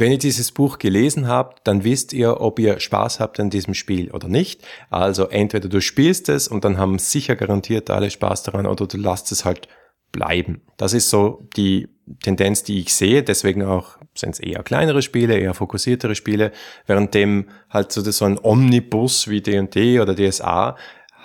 wenn 0.00 0.12
ihr 0.12 0.18
dieses 0.18 0.50
Buch 0.50 0.78
gelesen 0.78 1.28
habt, 1.28 1.66
dann 1.68 1.84
wisst 1.84 2.12
ihr, 2.12 2.40
ob 2.40 2.58
ihr 2.58 2.80
Spaß 2.80 3.20
habt 3.20 3.38
an 3.38 3.50
diesem 3.50 3.74
Spiel 3.74 4.10
oder 4.10 4.28
nicht. 4.28 4.62
Also 4.88 5.26
entweder 5.26 5.68
du 5.68 5.80
spielst 5.80 6.28
es 6.30 6.48
und 6.48 6.64
dann 6.64 6.78
haben 6.78 6.98
sicher 6.98 7.36
garantiert 7.36 7.90
alle 7.90 8.10
Spaß 8.10 8.42
daran 8.44 8.66
oder 8.66 8.86
du 8.86 8.96
lässt 8.96 9.30
es 9.30 9.44
halt 9.44 9.68
bleiben. 10.10 10.62
Das 10.78 10.94
ist 10.94 11.10
so 11.10 11.46
die 11.54 11.88
Tendenz, 12.22 12.62
die 12.62 12.80
ich 12.80 12.94
sehe. 12.94 13.22
Deswegen 13.22 13.62
auch 13.62 13.98
sind 14.14 14.34
es 14.34 14.40
eher 14.40 14.62
kleinere 14.62 15.02
Spiele, 15.02 15.38
eher 15.38 15.54
fokussiertere 15.54 16.14
Spiele, 16.14 16.52
währenddem 16.86 17.48
halt 17.68 17.92
so, 17.92 18.02
so 18.02 18.24
ein 18.24 18.38
Omnibus 18.42 19.28
wie 19.28 19.42
D&D 19.42 20.00
oder 20.00 20.14
DSA 20.14 20.76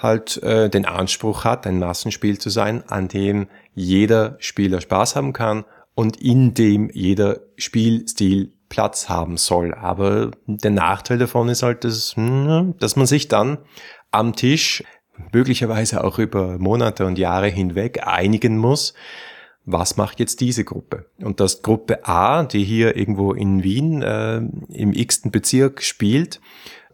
halt 0.01 0.43
äh, 0.43 0.69
den 0.69 0.85
Anspruch 0.85 1.45
hat, 1.45 1.65
ein 1.65 1.79
Massenspiel 1.79 2.37
zu 2.37 2.49
sein, 2.49 2.83
an 2.87 3.07
dem 3.07 3.47
jeder 3.73 4.35
Spieler 4.39 4.81
Spaß 4.81 5.15
haben 5.15 5.31
kann 5.31 5.63
und 5.95 6.17
in 6.21 6.53
dem 6.53 6.89
jeder 6.93 7.39
Spielstil 7.55 8.51
Platz 8.69 9.09
haben 9.09 9.37
soll. 9.37 9.73
Aber 9.73 10.31
der 10.45 10.71
Nachteil 10.71 11.17
davon 11.17 11.49
ist 11.49 11.63
halt, 11.63 11.83
dass, 11.83 12.15
hm, 12.15 12.75
dass 12.79 12.95
man 12.95 13.05
sich 13.05 13.27
dann 13.27 13.59
am 14.11 14.35
Tisch 14.35 14.83
möglicherweise 15.31 16.03
auch 16.03 16.19
über 16.19 16.57
Monate 16.57 17.05
und 17.05 17.17
Jahre 17.17 17.47
hinweg 17.47 18.05
einigen 18.05 18.57
muss, 18.57 18.93
was 19.65 19.97
macht 19.97 20.19
jetzt 20.19 20.41
diese 20.41 20.63
Gruppe? 20.63 21.09
Und 21.21 21.39
dass 21.39 21.61
Gruppe 21.61 22.05
A, 22.07 22.43
die 22.43 22.63
hier 22.63 22.95
irgendwo 22.95 23.33
in 23.33 23.63
Wien 23.63 24.01
äh, 24.01 24.37
im 24.37 24.93
x-ten 24.93 25.31
Bezirk 25.31 25.81
spielt, 25.81 26.39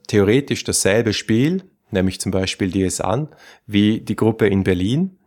theoretisch 0.08 0.64
dasselbe 0.64 1.14
Spiel, 1.14 1.64
nämlich 1.92 2.22
zum 2.22 2.32
Beispiel 2.32 2.72
DSA, 2.72 3.30
wie 3.66 4.00
die 4.00 4.16
Gruppe 4.16 4.48
in 4.48 4.64
Berlin, 4.64 5.18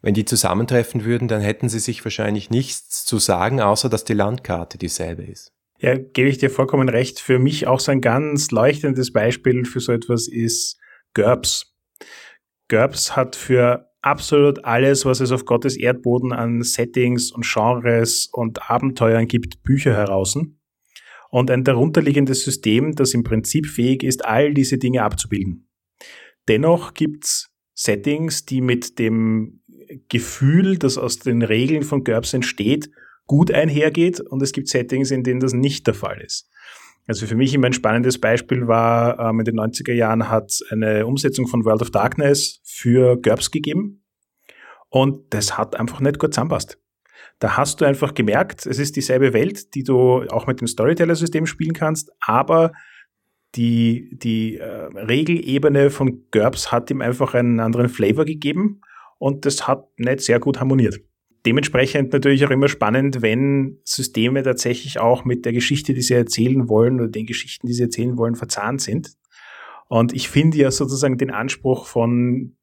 wenn 0.00 0.14
die 0.14 0.24
zusammentreffen 0.24 1.04
würden, 1.04 1.28
dann 1.28 1.40
hätten 1.40 1.68
sie 1.68 1.78
sich 1.78 2.04
wahrscheinlich 2.04 2.50
nichts 2.50 3.04
zu 3.04 3.18
sagen, 3.18 3.60
außer 3.60 3.88
dass 3.88 4.02
die 4.02 4.14
Landkarte 4.14 4.76
dieselbe 4.76 5.22
ist. 5.22 5.52
Ja, 5.82 5.98
gebe 5.98 6.28
ich 6.28 6.38
dir 6.38 6.48
vollkommen 6.48 6.88
recht. 6.88 7.18
Für 7.18 7.40
mich 7.40 7.66
auch 7.66 7.80
so 7.80 7.90
ein 7.90 8.00
ganz 8.00 8.52
leuchtendes 8.52 9.12
Beispiel 9.12 9.64
für 9.64 9.80
so 9.80 9.90
etwas 9.90 10.28
ist 10.28 10.78
GURPS. 11.14 11.74
GURPS 12.68 13.16
hat 13.16 13.34
für 13.34 13.90
absolut 14.00 14.64
alles, 14.64 15.04
was 15.04 15.18
es 15.18 15.32
auf 15.32 15.44
Gottes 15.44 15.76
Erdboden 15.76 16.32
an 16.32 16.62
Settings 16.62 17.32
und 17.32 17.44
Genres 17.44 18.28
und 18.32 18.70
Abenteuern 18.70 19.26
gibt, 19.26 19.64
Bücher 19.64 19.92
heraus. 19.92 20.38
Und 21.30 21.50
ein 21.50 21.64
darunterliegendes 21.64 22.44
System, 22.44 22.94
das 22.94 23.12
im 23.12 23.24
Prinzip 23.24 23.66
fähig 23.66 24.04
ist, 24.04 24.24
all 24.24 24.54
diese 24.54 24.78
Dinge 24.78 25.02
abzubilden. 25.02 25.68
Dennoch 26.46 26.94
gibt's 26.94 27.50
Settings, 27.74 28.44
die 28.44 28.60
mit 28.60 29.00
dem 29.00 29.62
Gefühl, 30.08 30.78
das 30.78 30.96
aus 30.96 31.18
den 31.18 31.42
Regeln 31.42 31.82
von 31.82 32.04
GURPS 32.04 32.34
entsteht, 32.34 32.88
gut 33.26 33.50
einhergeht 33.50 34.20
und 34.20 34.42
es 34.42 34.52
gibt 34.52 34.68
Settings, 34.68 35.10
in 35.10 35.22
denen 35.22 35.40
das 35.40 35.52
nicht 35.52 35.86
der 35.86 35.94
Fall 35.94 36.20
ist. 36.20 36.48
Also 37.06 37.26
für 37.26 37.34
mich 37.34 37.52
immer 37.52 37.66
ein 37.66 37.72
spannendes 37.72 38.20
Beispiel 38.20 38.68
war, 38.68 39.18
ähm, 39.18 39.40
in 39.40 39.44
den 39.44 39.58
90er 39.58 39.92
Jahren 39.92 40.28
hat 40.28 40.50
es 40.50 40.64
eine 40.70 41.06
Umsetzung 41.06 41.48
von 41.48 41.64
World 41.64 41.82
of 41.82 41.90
Darkness 41.90 42.60
für 42.64 43.16
GURPS 43.16 43.50
gegeben 43.50 44.04
und 44.88 45.34
das 45.34 45.58
hat 45.58 45.78
einfach 45.78 46.00
nicht 46.00 46.18
gut 46.18 46.34
zusammenpasst. 46.34 46.78
Da 47.38 47.56
hast 47.56 47.80
du 47.80 47.84
einfach 47.84 48.14
gemerkt, 48.14 48.66
es 48.66 48.78
ist 48.78 48.94
dieselbe 48.94 49.32
Welt, 49.32 49.74
die 49.74 49.82
du 49.82 50.22
auch 50.28 50.46
mit 50.46 50.60
dem 50.60 50.68
Storyteller-System 50.68 51.46
spielen 51.46 51.72
kannst, 51.72 52.12
aber 52.20 52.72
die, 53.56 54.16
die 54.16 54.58
äh, 54.58 54.64
Regelebene 54.64 55.90
von 55.90 56.26
GURPS 56.30 56.70
hat 56.70 56.90
ihm 56.90 57.00
einfach 57.00 57.34
einen 57.34 57.58
anderen 57.58 57.88
Flavor 57.88 58.24
gegeben 58.24 58.80
und 59.18 59.44
das 59.44 59.66
hat 59.66 59.86
nicht 59.98 60.20
sehr 60.20 60.38
gut 60.38 60.60
harmoniert 60.60 61.00
dementsprechend 61.46 62.12
natürlich 62.12 62.44
auch 62.44 62.50
immer 62.50 62.68
spannend, 62.68 63.22
wenn 63.22 63.78
Systeme 63.84 64.42
tatsächlich 64.42 65.00
auch 65.00 65.24
mit 65.24 65.44
der 65.44 65.52
Geschichte, 65.52 65.94
die 65.94 66.02
sie 66.02 66.14
erzählen 66.14 66.68
wollen 66.68 67.00
oder 67.00 67.08
den 67.08 67.26
Geschichten, 67.26 67.66
die 67.66 67.72
sie 67.72 67.82
erzählen 67.82 68.16
wollen, 68.16 68.36
verzahnt 68.36 68.80
sind. 68.80 69.16
Und 69.88 70.12
ich 70.12 70.28
finde 70.28 70.58
ja 70.58 70.70
sozusagen 70.70 71.18
den 71.18 71.30
Anspruch 71.30 71.86
von 71.86 72.56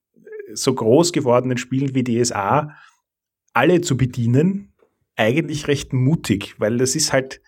so 0.53 0.73
groß 0.73 1.11
gewordenen 1.11 1.57
Spielen 1.57 1.93
wie 1.93 2.03
DSA, 2.03 2.75
alle 3.53 3.81
zu 3.81 3.97
bedienen, 3.97 4.73
eigentlich 5.15 5.67
recht 5.67 5.93
mutig, 5.93 6.55
weil 6.59 6.77
das 6.77 6.95
ist 6.95 7.11
halt, 7.11 7.41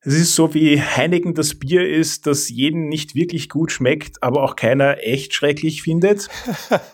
es 0.00 0.14
ist 0.14 0.34
so 0.34 0.54
wie 0.54 0.80
Heineken 0.80 1.34
das 1.34 1.58
Bier 1.58 1.88
ist, 1.88 2.26
das 2.26 2.50
jeden 2.50 2.88
nicht 2.88 3.14
wirklich 3.14 3.48
gut 3.48 3.72
schmeckt, 3.72 4.22
aber 4.22 4.42
auch 4.42 4.54
keiner 4.54 4.98
echt 4.98 5.34
schrecklich 5.34 5.82
findet, 5.82 6.28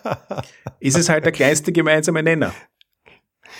ist 0.79 0.97
es 0.97 1.09
halt 1.09 1.25
der 1.25 1.33
kleinste 1.33 1.71
gemeinsame 1.71 2.23
Nenner 2.23 2.53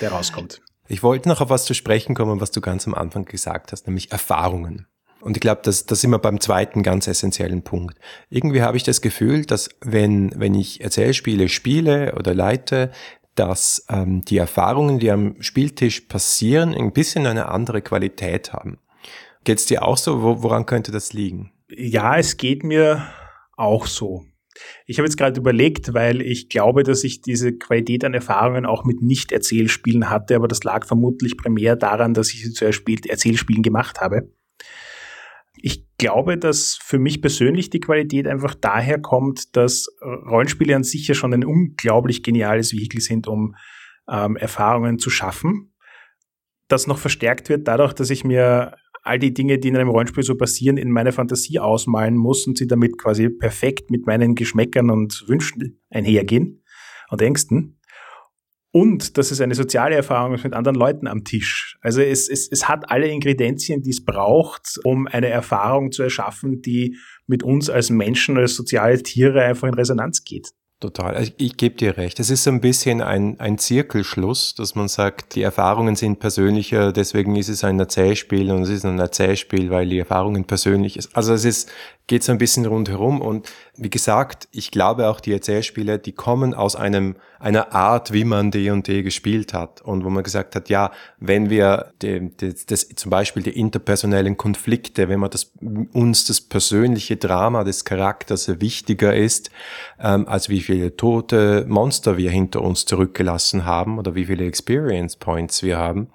der 0.01 0.11
rauskommt. 0.11 0.61
Ich 0.87 1.01
wollte 1.01 1.29
noch 1.29 1.41
auf 1.41 1.49
was 1.49 1.65
zu 1.65 1.73
sprechen 1.73 2.15
kommen, 2.15 2.41
was 2.41 2.51
du 2.51 2.61
ganz 2.61 2.85
am 2.85 2.93
Anfang 2.93 3.25
gesagt 3.25 3.71
hast, 3.71 3.87
nämlich 3.87 4.11
Erfahrungen. 4.11 4.87
Und 5.21 5.37
ich 5.37 5.41
glaube, 5.41 5.61
das, 5.63 5.87
das 5.87 6.01
sind 6.01 6.11
wir 6.11 6.19
beim 6.19 6.39
zweiten 6.39 6.83
ganz 6.83 7.07
essentiellen 7.07 7.63
Punkt. 7.63 7.97
Irgendwie 8.29 8.61
habe 8.61 8.77
ich 8.77 8.83
das 8.83 9.01
Gefühl, 9.01 9.45
dass 9.45 9.69
wenn, 9.81 10.31
wenn 10.39 10.53
ich 10.53 10.81
Erzählspiele 10.81 11.49
spiele 11.49 12.13
oder 12.15 12.35
leite, 12.35 12.91
dass 13.33 13.85
ähm, 13.89 14.21
die 14.21 14.37
Erfahrungen, 14.37 14.99
die 14.99 15.09
am 15.09 15.41
Spieltisch 15.41 16.01
passieren, 16.01 16.75
ein 16.75 16.93
bisschen 16.93 17.25
eine 17.25 17.49
andere 17.49 17.81
Qualität 17.81 18.53
haben. 18.53 18.77
Geht 19.43 19.59
es 19.59 19.65
dir 19.65 19.83
auch 19.83 19.97
so? 19.97 20.21
Wo, 20.21 20.43
woran 20.43 20.65
könnte 20.67 20.91
das 20.91 21.13
liegen? 21.13 21.51
Ja, 21.69 22.17
es 22.17 22.37
geht 22.37 22.63
mir 22.63 23.07
auch 23.57 23.87
so. 23.87 24.25
Ich 24.85 24.97
habe 24.97 25.07
jetzt 25.07 25.17
gerade 25.17 25.39
überlegt, 25.39 25.93
weil 25.93 26.21
ich 26.21 26.49
glaube, 26.49 26.83
dass 26.83 27.03
ich 27.03 27.21
diese 27.21 27.53
Qualität 27.53 28.03
an 28.05 28.13
Erfahrungen 28.13 28.65
auch 28.65 28.85
mit 28.85 29.01
Nicht-Erzählspielen 29.01 30.09
hatte, 30.09 30.35
aber 30.35 30.47
das 30.47 30.63
lag 30.63 30.85
vermutlich 30.85 31.37
primär 31.37 31.75
daran, 31.75 32.13
dass 32.13 32.33
ich 32.33 32.43
sie 32.43 32.53
zu 32.53 32.65
Erzählspielen 32.65 33.63
gemacht 33.63 34.01
habe. 34.01 34.31
Ich 35.57 35.85
glaube, 35.97 36.37
dass 36.37 36.77
für 36.81 36.99
mich 36.99 37.21
persönlich 37.21 37.69
die 37.69 37.79
Qualität 37.79 38.27
einfach 38.27 38.55
daher 38.55 38.99
kommt, 38.99 39.55
dass 39.55 39.87
Rollenspiele 40.01 40.75
an 40.75 40.83
sich 40.83 41.07
ja 41.07 41.15
schon 41.15 41.33
ein 41.33 41.45
unglaublich 41.45 42.23
geniales 42.23 42.73
Vehikel 42.73 43.01
sind, 43.01 43.27
um 43.27 43.55
ähm, 44.09 44.35
Erfahrungen 44.35 44.99
zu 44.99 45.09
schaffen. 45.09 45.73
Das 46.67 46.87
noch 46.87 46.97
verstärkt 46.97 47.49
wird 47.49 47.67
dadurch, 47.67 47.93
dass 47.93 48.09
ich 48.09 48.23
mir 48.23 48.75
all 49.05 49.19
die 49.19 49.33
Dinge, 49.33 49.59
die 49.59 49.67
in 49.67 49.77
einem 49.77 49.89
Rollenspiel 49.89 50.23
so 50.23 50.35
passieren, 50.35 50.77
in 50.77 50.91
meine 50.91 51.11
Fantasie 51.11 51.59
ausmalen 51.59 52.17
muss 52.17 52.47
und 52.47 52.57
sie 52.57 52.67
damit 52.67 52.97
quasi 52.97 53.29
perfekt 53.29 53.91
mit 53.91 54.07
meinen 54.07 54.35
Geschmäckern 54.35 54.89
und 54.89 55.23
Wünschen 55.27 55.79
einhergehen 55.89 56.63
und 57.09 57.21
Ängsten. 57.21 57.79
Und 58.71 59.17
dass 59.17 59.31
es 59.31 59.39
eine 59.39 59.55
soziale 59.55 59.95
Erfahrung 59.95 60.33
ist 60.33 60.43
mit 60.43 60.53
anderen 60.53 60.75
Leuten 60.75 61.07
am 61.07 61.23
Tisch. 61.23 61.77
Also 61.81 62.01
es, 62.01 62.27
es, 62.27 62.51
es 62.51 62.67
hat 62.67 62.91
alle 62.91 63.07
Ingredienzien, 63.07 63.81
die 63.83 63.91
es 63.91 64.03
braucht, 64.03 64.79
um 64.83 65.07
eine 65.07 65.29
Erfahrung 65.29 65.91
zu 65.91 66.03
erschaffen, 66.03 66.61
die 66.61 66.97
mit 67.25 67.41
uns 67.43 67.69
als 67.69 67.89
Menschen, 67.89 68.37
als 68.37 68.55
soziale 68.55 69.01
Tiere 69.01 69.43
einfach 69.43 69.67
in 69.67 69.75
Resonanz 69.75 70.23
geht. 70.25 70.51
Total. 70.85 71.23
Ich, 71.23 71.33
ich 71.37 71.57
gebe 71.57 71.75
dir 71.75 71.97
recht. 71.97 72.19
Es 72.19 72.29
ist 72.29 72.43
so 72.43 72.51
ein 72.51 72.61
bisschen 72.61 73.01
ein, 73.01 73.39
ein 73.39 73.57
Zirkelschluss, 73.57 74.53
dass 74.53 74.75
man 74.75 74.87
sagt, 74.87 75.33
die 75.33 75.41
Erfahrungen 75.41 75.95
sind 75.95 76.19
persönlicher, 76.19 76.91
deswegen 76.91 77.35
ist 77.35 77.49
es 77.49 77.63
ein 77.63 77.79
Erzählspiel 77.79 78.51
und 78.51 78.61
es 78.61 78.69
ist 78.69 78.85
ein 78.85 78.99
Erzählspiel, 78.99 79.71
weil 79.71 79.89
die 79.89 79.97
Erfahrungen 79.97 80.45
persönlich 80.45 80.95
ist. 80.95 81.17
Also 81.17 81.33
es 81.33 81.43
ist, 81.43 81.71
geht 82.05 82.23
so 82.23 82.31
ein 82.31 82.37
bisschen 82.37 82.67
rundherum 82.67 83.19
und 83.19 83.49
wie 83.77 83.89
gesagt, 83.89 84.47
ich 84.51 84.71
glaube 84.71 85.09
auch 85.09 85.19
die 85.19 85.33
Erzählspiele, 85.33 85.99
die 85.99 86.13
kommen 86.13 86.53
aus 86.53 86.75
einem, 86.75 87.15
einer 87.39 87.73
Art, 87.73 88.13
wie 88.13 88.23
man 88.23 88.51
D&D 88.51 89.03
gespielt 89.03 89.53
hat. 89.53 89.81
Und 89.81 90.05
wo 90.05 90.09
man 90.09 90.23
gesagt 90.23 90.55
hat, 90.55 90.69
ja, 90.69 90.91
wenn 91.19 91.49
wir 91.49 91.91
die, 92.01 92.29
die, 92.29 92.53
das, 92.67 92.87
zum 92.89 93.09
Beispiel 93.09 93.43
die 93.43 93.57
interpersonellen 93.59 94.37
Konflikte, 94.37 95.09
wenn 95.09 95.19
man 95.19 95.29
das, 95.29 95.51
uns 95.93 96.25
das 96.25 96.41
persönliche 96.41 97.17
Drama 97.17 97.63
des 97.63 97.85
Charakters 97.85 98.61
wichtiger 98.61 99.15
ist, 99.15 99.51
ähm, 99.99 100.27
als 100.27 100.49
wie 100.49 100.61
viele 100.61 100.95
tote 100.95 101.65
Monster 101.67 102.17
wir 102.17 102.31
hinter 102.31 102.61
uns 102.61 102.85
zurückgelassen 102.85 103.65
haben 103.65 103.99
oder 103.99 104.15
wie 104.15 104.25
viele 104.25 104.45
Experience 104.45 105.17
Points 105.17 105.63
wir 105.63 105.77
haben, 105.77 106.09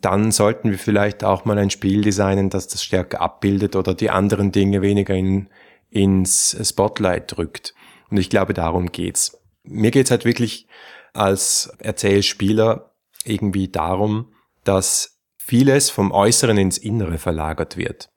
dann 0.00 0.32
sollten 0.32 0.70
wir 0.70 0.78
vielleicht 0.78 1.24
auch 1.24 1.44
mal 1.44 1.58
ein 1.58 1.70
Spiel 1.70 2.02
designen, 2.02 2.50
das 2.50 2.68
das 2.68 2.82
stärker 2.82 3.20
abbildet 3.20 3.76
oder 3.76 3.94
die 3.94 4.10
anderen 4.10 4.52
Dinge 4.52 4.82
weniger 4.82 5.14
in, 5.14 5.48
ins 5.90 6.56
Spotlight 6.62 7.36
drückt. 7.36 7.74
Und 8.10 8.16
ich 8.16 8.30
glaube, 8.30 8.54
darum 8.54 8.92
geht's. 8.92 9.38
Mir 9.62 9.90
geht's 9.90 10.10
halt 10.10 10.24
wirklich 10.24 10.66
als 11.12 11.72
Erzählspieler 11.78 12.94
irgendwie 13.24 13.68
darum, 13.68 14.32
dass 14.64 15.18
vieles 15.36 15.90
vom 15.90 16.12
Äußeren 16.12 16.56
ins 16.58 16.78
Innere 16.78 17.18
verlagert 17.18 17.76
wird. 17.76 18.10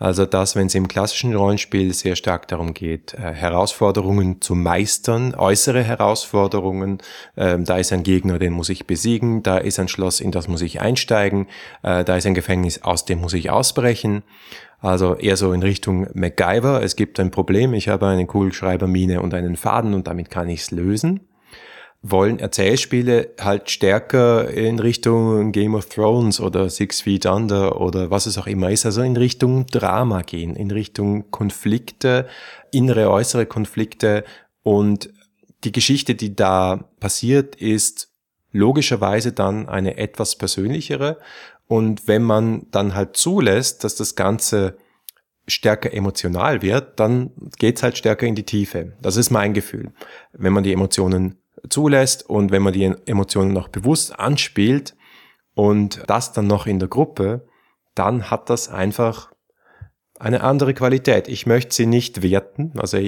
Also 0.00 0.24
dass, 0.24 0.56
wenn 0.56 0.68
es 0.68 0.74
im 0.74 0.88
klassischen 0.88 1.34
Rollenspiel 1.34 1.92
sehr 1.92 2.16
stark 2.16 2.48
darum 2.48 2.72
geht, 2.72 3.12
äh, 3.12 3.18
Herausforderungen 3.18 4.40
zu 4.40 4.54
meistern, 4.54 5.34
äußere 5.34 5.82
Herausforderungen, 5.82 6.98
äh, 7.36 7.58
da 7.58 7.76
ist 7.76 7.92
ein 7.92 8.02
Gegner, 8.02 8.38
den 8.38 8.54
muss 8.54 8.70
ich 8.70 8.86
besiegen, 8.86 9.42
da 9.42 9.58
ist 9.58 9.78
ein 9.78 9.88
Schloss, 9.88 10.20
in 10.20 10.32
das 10.32 10.48
muss 10.48 10.62
ich 10.62 10.80
einsteigen, 10.80 11.48
äh, 11.82 12.02
da 12.02 12.16
ist 12.16 12.26
ein 12.26 12.32
Gefängnis, 12.32 12.82
aus 12.82 13.04
dem 13.04 13.20
muss 13.20 13.34
ich 13.34 13.50
ausbrechen. 13.50 14.22
Also 14.80 15.16
eher 15.16 15.36
so 15.36 15.52
in 15.52 15.62
Richtung 15.62 16.06
MacGyver. 16.14 16.82
Es 16.82 16.96
gibt 16.96 17.20
ein 17.20 17.30
Problem, 17.30 17.74
ich 17.74 17.88
habe 17.88 18.06
eine 18.06 18.24
Kugelschreibermine 18.24 19.20
und 19.20 19.34
einen 19.34 19.56
Faden 19.56 19.92
und 19.92 20.06
damit 20.06 20.30
kann 20.30 20.48
ich 20.48 20.62
es 20.62 20.70
lösen 20.70 21.20
wollen 22.02 22.38
Erzählspiele 22.38 23.30
halt 23.38 23.70
stärker 23.70 24.48
in 24.48 24.78
Richtung 24.78 25.52
Game 25.52 25.74
of 25.74 25.86
Thrones 25.86 26.40
oder 26.40 26.70
Six 26.70 27.02
Feet 27.02 27.26
Under 27.26 27.80
oder 27.80 28.10
was 28.10 28.26
es 28.26 28.38
auch 28.38 28.46
immer 28.46 28.70
ist, 28.70 28.86
also 28.86 29.02
in 29.02 29.16
Richtung 29.16 29.66
Drama 29.66 30.22
gehen, 30.22 30.56
in 30.56 30.70
Richtung 30.70 31.30
Konflikte, 31.30 32.26
innere, 32.72 33.10
äußere 33.10 33.44
Konflikte 33.44 34.24
und 34.62 35.10
die 35.64 35.72
Geschichte, 35.72 36.14
die 36.14 36.34
da 36.34 36.88
passiert, 37.00 37.54
ist 37.56 38.08
logischerweise 38.50 39.32
dann 39.32 39.68
eine 39.68 39.98
etwas 39.98 40.36
persönlichere 40.36 41.18
und 41.66 42.08
wenn 42.08 42.22
man 42.22 42.66
dann 42.70 42.94
halt 42.94 43.16
zulässt, 43.16 43.84
dass 43.84 43.94
das 43.94 44.16
Ganze 44.16 44.78
stärker 45.46 45.92
emotional 45.92 46.62
wird, 46.62 46.98
dann 46.98 47.30
geht's 47.58 47.82
halt 47.82 47.98
stärker 47.98 48.26
in 48.26 48.34
die 48.34 48.44
Tiefe. 48.44 48.96
Das 49.02 49.16
ist 49.16 49.30
mein 49.30 49.52
Gefühl. 49.52 49.92
Wenn 50.32 50.52
man 50.52 50.64
die 50.64 50.72
Emotionen 50.72 51.39
zulässt 51.68 52.28
und 52.28 52.50
wenn 52.50 52.62
man 52.62 52.72
die 52.72 52.92
Emotionen 53.06 53.52
noch 53.52 53.68
bewusst 53.68 54.18
anspielt 54.18 54.96
und 55.54 56.02
das 56.06 56.32
dann 56.32 56.46
noch 56.46 56.66
in 56.66 56.78
der 56.78 56.88
Gruppe, 56.88 57.46
dann 57.94 58.30
hat 58.30 58.50
das 58.50 58.68
einfach 58.68 59.30
eine 60.18 60.42
andere 60.42 60.74
Qualität. 60.74 61.28
Ich 61.28 61.46
möchte 61.46 61.74
sie 61.74 61.86
nicht 61.86 62.22
werten. 62.22 62.72
Also 62.76 62.98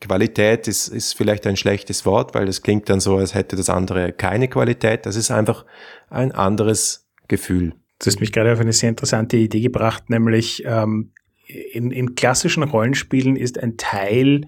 Qualität 0.00 0.68
ist, 0.68 0.88
ist 0.88 1.16
vielleicht 1.16 1.46
ein 1.46 1.56
schlechtes 1.56 2.06
Wort, 2.06 2.34
weil 2.34 2.46
das 2.46 2.62
klingt 2.62 2.88
dann 2.88 3.00
so, 3.00 3.16
als 3.16 3.34
hätte 3.34 3.56
das 3.56 3.68
andere 3.68 4.12
keine 4.12 4.46
Qualität. 4.48 5.04
Das 5.04 5.16
ist 5.16 5.32
einfach 5.32 5.66
ein 6.08 6.30
anderes 6.30 7.10
Gefühl. 7.26 7.74
Du 7.98 8.06
hast 8.06 8.20
mich 8.20 8.32
gerade 8.32 8.52
auf 8.52 8.60
eine 8.60 8.72
sehr 8.72 8.90
interessante 8.90 9.36
Idee 9.36 9.60
gebracht, 9.60 10.08
nämlich 10.08 10.62
ähm, 10.64 11.12
in, 11.46 11.90
in 11.90 12.14
klassischen 12.14 12.62
Rollenspielen 12.62 13.36
ist 13.36 13.58
ein 13.58 13.76
Teil 13.76 14.42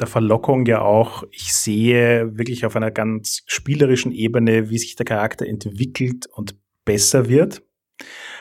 der 0.00 0.06
Verlockung 0.06 0.66
ja 0.66 0.82
auch, 0.82 1.24
ich 1.30 1.54
sehe 1.54 2.36
wirklich 2.36 2.66
auf 2.66 2.76
einer 2.76 2.90
ganz 2.90 3.42
spielerischen 3.46 4.12
Ebene, 4.12 4.70
wie 4.70 4.78
sich 4.78 4.96
der 4.96 5.06
Charakter 5.06 5.46
entwickelt 5.46 6.26
und 6.34 6.56
besser 6.84 7.28
wird. 7.28 7.62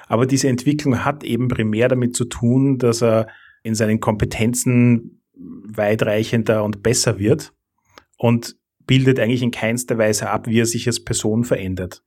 Aber 0.08 0.26
diese 0.26 0.48
Entwicklung 0.48 1.06
hat 1.06 1.24
eben 1.24 1.48
primär 1.48 1.88
damit 1.88 2.16
zu 2.16 2.26
tun, 2.26 2.78
dass 2.78 3.02
er 3.02 3.28
in 3.64 3.76
seinen 3.76 4.00
Kompetenzen 4.00 5.22
weitreichender 5.34 6.64
und 6.64 6.84
besser 6.84 7.20
wird 7.20 7.54
und 8.18 8.56
bildet 8.86 9.20
eigentlich 9.20 9.44
in 9.44 9.52
keinster 9.52 9.98
Weise 9.98 10.30
ab, 10.30 10.48
wie 10.48 10.60
er 10.60 10.66
sich 10.66 10.88
als 10.88 11.04
Person 11.04 11.44
verändert. 11.44 12.04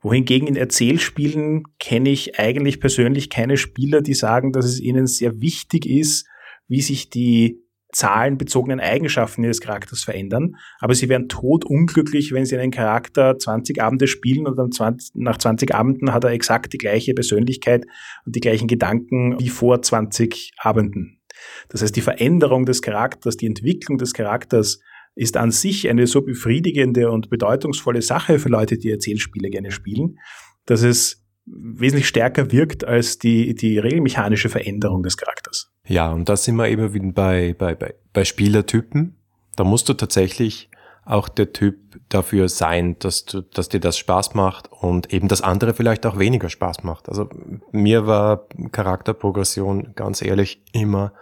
Wohingegen 0.00 0.48
in 0.48 0.56
Erzählspielen 0.56 1.64
kenne 1.78 2.10
ich 2.10 2.38
eigentlich 2.38 2.80
persönlich 2.80 3.30
keine 3.30 3.56
Spieler, 3.56 4.00
die 4.00 4.14
sagen, 4.14 4.52
dass 4.52 4.64
es 4.64 4.80
ihnen 4.80 5.06
sehr 5.06 5.40
wichtig 5.40 5.86
ist, 5.86 6.26
wie 6.68 6.80
sich 6.80 7.10
die 7.10 7.62
zahlenbezogenen 7.92 8.80
Eigenschaften 8.80 9.44
ihres 9.44 9.60
Charakters 9.60 10.04
verändern, 10.04 10.56
aber 10.78 10.94
sie 10.94 11.08
wären 11.08 11.28
totunglücklich, 11.28 12.32
wenn 12.32 12.46
sie 12.46 12.56
einen 12.56 12.70
Charakter 12.70 13.38
20 13.38 13.82
Abende 13.82 14.06
spielen 14.06 14.46
und 14.46 14.56
dann 14.56 14.72
20, 14.72 15.14
nach 15.14 15.38
20 15.38 15.74
Abenden 15.74 16.12
hat 16.12 16.24
er 16.24 16.30
exakt 16.30 16.72
die 16.72 16.78
gleiche 16.78 17.14
Persönlichkeit 17.14 17.86
und 18.24 18.36
die 18.36 18.40
gleichen 18.40 18.68
Gedanken 18.68 19.38
wie 19.40 19.48
vor 19.48 19.82
20 19.82 20.52
Abenden. 20.58 21.20
Das 21.68 21.82
heißt, 21.82 21.96
die 21.96 22.00
Veränderung 22.00 22.66
des 22.66 22.82
Charakters, 22.82 23.36
die 23.36 23.46
Entwicklung 23.46 23.98
des 23.98 24.12
Charakters 24.12 24.80
ist 25.14 25.36
an 25.36 25.50
sich 25.50 25.88
eine 25.88 26.06
so 26.06 26.22
befriedigende 26.22 27.10
und 27.10 27.30
bedeutungsvolle 27.30 28.02
Sache 28.02 28.38
für 28.38 28.48
Leute, 28.48 28.78
die 28.78 28.90
Erzählspiele 28.90 29.50
gerne 29.50 29.70
spielen, 29.70 30.18
dass 30.66 30.82
es 30.82 31.24
wesentlich 31.46 32.08
stärker 32.08 32.52
wirkt 32.52 32.84
als 32.84 33.18
die, 33.18 33.54
die 33.54 33.78
regelmechanische 33.78 34.48
Veränderung 34.48 35.02
des 35.02 35.16
Charakters. 35.16 35.69
Ja, 35.90 36.12
und 36.12 36.28
da 36.28 36.36
sind 36.36 36.54
wir 36.54 36.68
eben 36.68 37.14
bei, 37.14 37.52
bei, 37.58 37.74
bei, 37.74 37.94
bei 38.12 38.24
Spielertypen. 38.24 39.16
Da 39.56 39.64
musst 39.64 39.88
du 39.88 39.94
tatsächlich 39.94 40.70
auch 41.04 41.28
der 41.28 41.52
Typ 41.52 41.98
dafür 42.08 42.48
sein, 42.48 42.96
dass 43.00 43.24
du, 43.24 43.40
dass 43.40 43.70
dir 43.70 43.80
das 43.80 43.98
Spaß 43.98 44.34
macht 44.34 44.70
und 44.70 45.12
eben 45.12 45.26
das 45.26 45.42
andere 45.42 45.74
vielleicht 45.74 46.06
auch 46.06 46.16
weniger 46.16 46.48
Spaß 46.48 46.84
macht. 46.84 47.08
Also 47.08 47.28
mir 47.72 48.06
war 48.06 48.46
Charakterprogression 48.70 49.94
ganz 49.96 50.22
ehrlich 50.22 50.62
immer 50.72 51.12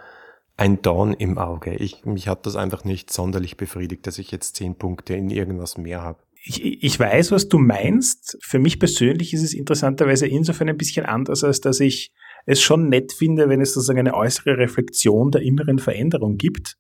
ein 0.59 0.83
Dorn 0.83 1.15
im 1.15 1.39
Auge. 1.39 1.75
Ich, 1.75 2.05
mich 2.05 2.29
hat 2.29 2.45
das 2.45 2.55
einfach 2.55 2.85
nicht 2.85 3.11
sonderlich 3.11 3.57
befriedigt, 3.57 4.07
dass 4.07 4.19
ich 4.19 4.31
jetzt 4.33 4.57
zehn 4.57 4.75
Punkte 4.75 5.15
in 5.15 5.31
irgendwas 5.31 5.79
mehr 5.79 6.03
habe. 6.03 6.19
Ich, 6.45 6.63
ich 6.63 7.01
weiß, 7.01 7.33
was 7.33 7.49
du 7.49 7.57
meinst. 7.57 8.37
Für 8.43 8.59
mich 8.59 8.79
persönlich 8.79 9.33
ist 9.33 9.45
es 9.45 9.55
interessanterweise 9.55 10.27
insofern 10.27 10.69
ein 10.69 10.77
bisschen 10.77 11.07
anders, 11.07 11.43
als 11.43 11.63
dass 11.63 11.81
ich 11.81 12.13
es 12.49 12.63
schon 12.63 12.89
nett 12.89 13.13
finde, 13.13 13.51
wenn 13.51 13.61
es 13.61 13.75
sozusagen 13.75 13.99
eine 13.99 14.15
äußere 14.15 14.57
Reflexion 14.57 15.31
der 15.31 15.43
inneren 15.43 15.79
Veränderung 15.79 16.39
gibt. 16.39 16.79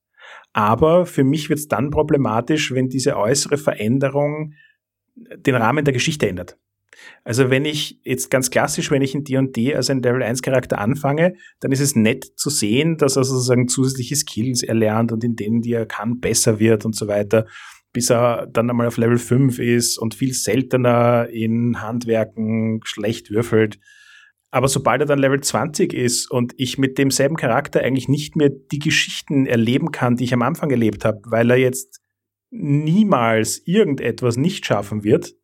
Aber 0.54 1.04
für 1.04 1.24
mich 1.24 1.50
wird 1.50 1.58
es 1.58 1.68
dann 1.68 1.90
problematisch, 1.90 2.72
wenn 2.72 2.88
diese 2.88 3.18
äußere 3.18 3.58
Veränderung 3.58 4.54
den 5.14 5.54
Rahmen 5.54 5.84
der 5.84 5.92
Geschichte 5.92 6.26
ändert. 6.26 6.56
Also 7.22 7.50
wenn 7.50 7.66
ich 7.66 8.00
jetzt 8.02 8.30
ganz 8.30 8.50
klassisch, 8.50 8.90
wenn 8.90 9.02
ich 9.02 9.14
in 9.14 9.24
D&D 9.24 9.74
als 9.74 9.90
ein 9.90 10.02
Level 10.02 10.22
1 10.22 10.40
Charakter 10.40 10.78
anfange, 10.78 11.34
dann 11.60 11.70
ist 11.70 11.80
es 11.80 11.94
nett 11.94 12.24
zu 12.24 12.48
sehen, 12.48 12.96
dass 12.96 13.16
er 13.16 13.24
sozusagen 13.24 13.68
zusätzliche 13.68 14.16
Skills 14.16 14.62
erlernt 14.62 15.12
und 15.12 15.22
in 15.22 15.36
denen, 15.36 15.60
die 15.60 15.74
er 15.74 15.84
kann, 15.84 16.18
besser 16.18 16.58
wird 16.58 16.86
und 16.86 16.96
so 16.96 17.08
weiter, 17.08 17.46
bis 17.92 18.10
er 18.10 18.46
dann 18.46 18.70
einmal 18.70 18.86
auf 18.86 18.96
Level 18.96 19.18
5 19.18 19.58
ist 19.58 19.98
und 19.98 20.14
viel 20.14 20.32
seltener 20.32 21.28
in 21.30 21.82
Handwerken 21.82 22.80
schlecht 22.84 23.30
würfelt 23.30 23.78
aber 24.50 24.68
sobald 24.68 25.00
er 25.02 25.06
dann 25.06 25.18
Level 25.18 25.40
20 25.40 25.92
ist 25.92 26.30
und 26.30 26.54
ich 26.56 26.78
mit 26.78 26.96
demselben 26.98 27.36
Charakter 27.36 27.82
eigentlich 27.82 28.08
nicht 28.08 28.36
mehr 28.36 28.50
die 28.50 28.78
Geschichten 28.78 29.46
erleben 29.46 29.92
kann, 29.92 30.16
die 30.16 30.24
ich 30.24 30.32
am 30.32 30.42
Anfang 30.42 30.70
erlebt 30.70 31.04
habe, 31.04 31.20
weil 31.26 31.50
er 31.50 31.58
jetzt 31.58 32.00
niemals 32.50 33.60
irgendetwas 33.66 34.36
nicht 34.36 34.64
schaffen 34.64 35.04
wird, 35.04 35.34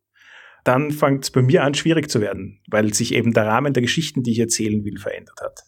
dann 0.63 0.89
fängt 0.89 1.23
es 1.23 1.31
bei 1.31 1.43
mir 1.43 1.63
an, 1.63 1.75
schwierig 1.75 2.09
zu 2.09 2.19
werden, 2.19 2.59
weil 2.69 2.93
sich 2.93 3.13
eben 3.13 3.33
der 3.33 3.45
Rahmen 3.45 3.73
der 3.73 3.83
Geschichten, 3.83 4.23
die 4.23 4.31
ich 4.31 4.39
erzählen 4.39 4.83
will, 4.83 4.97
verändert 4.97 5.39
hat. 5.41 5.61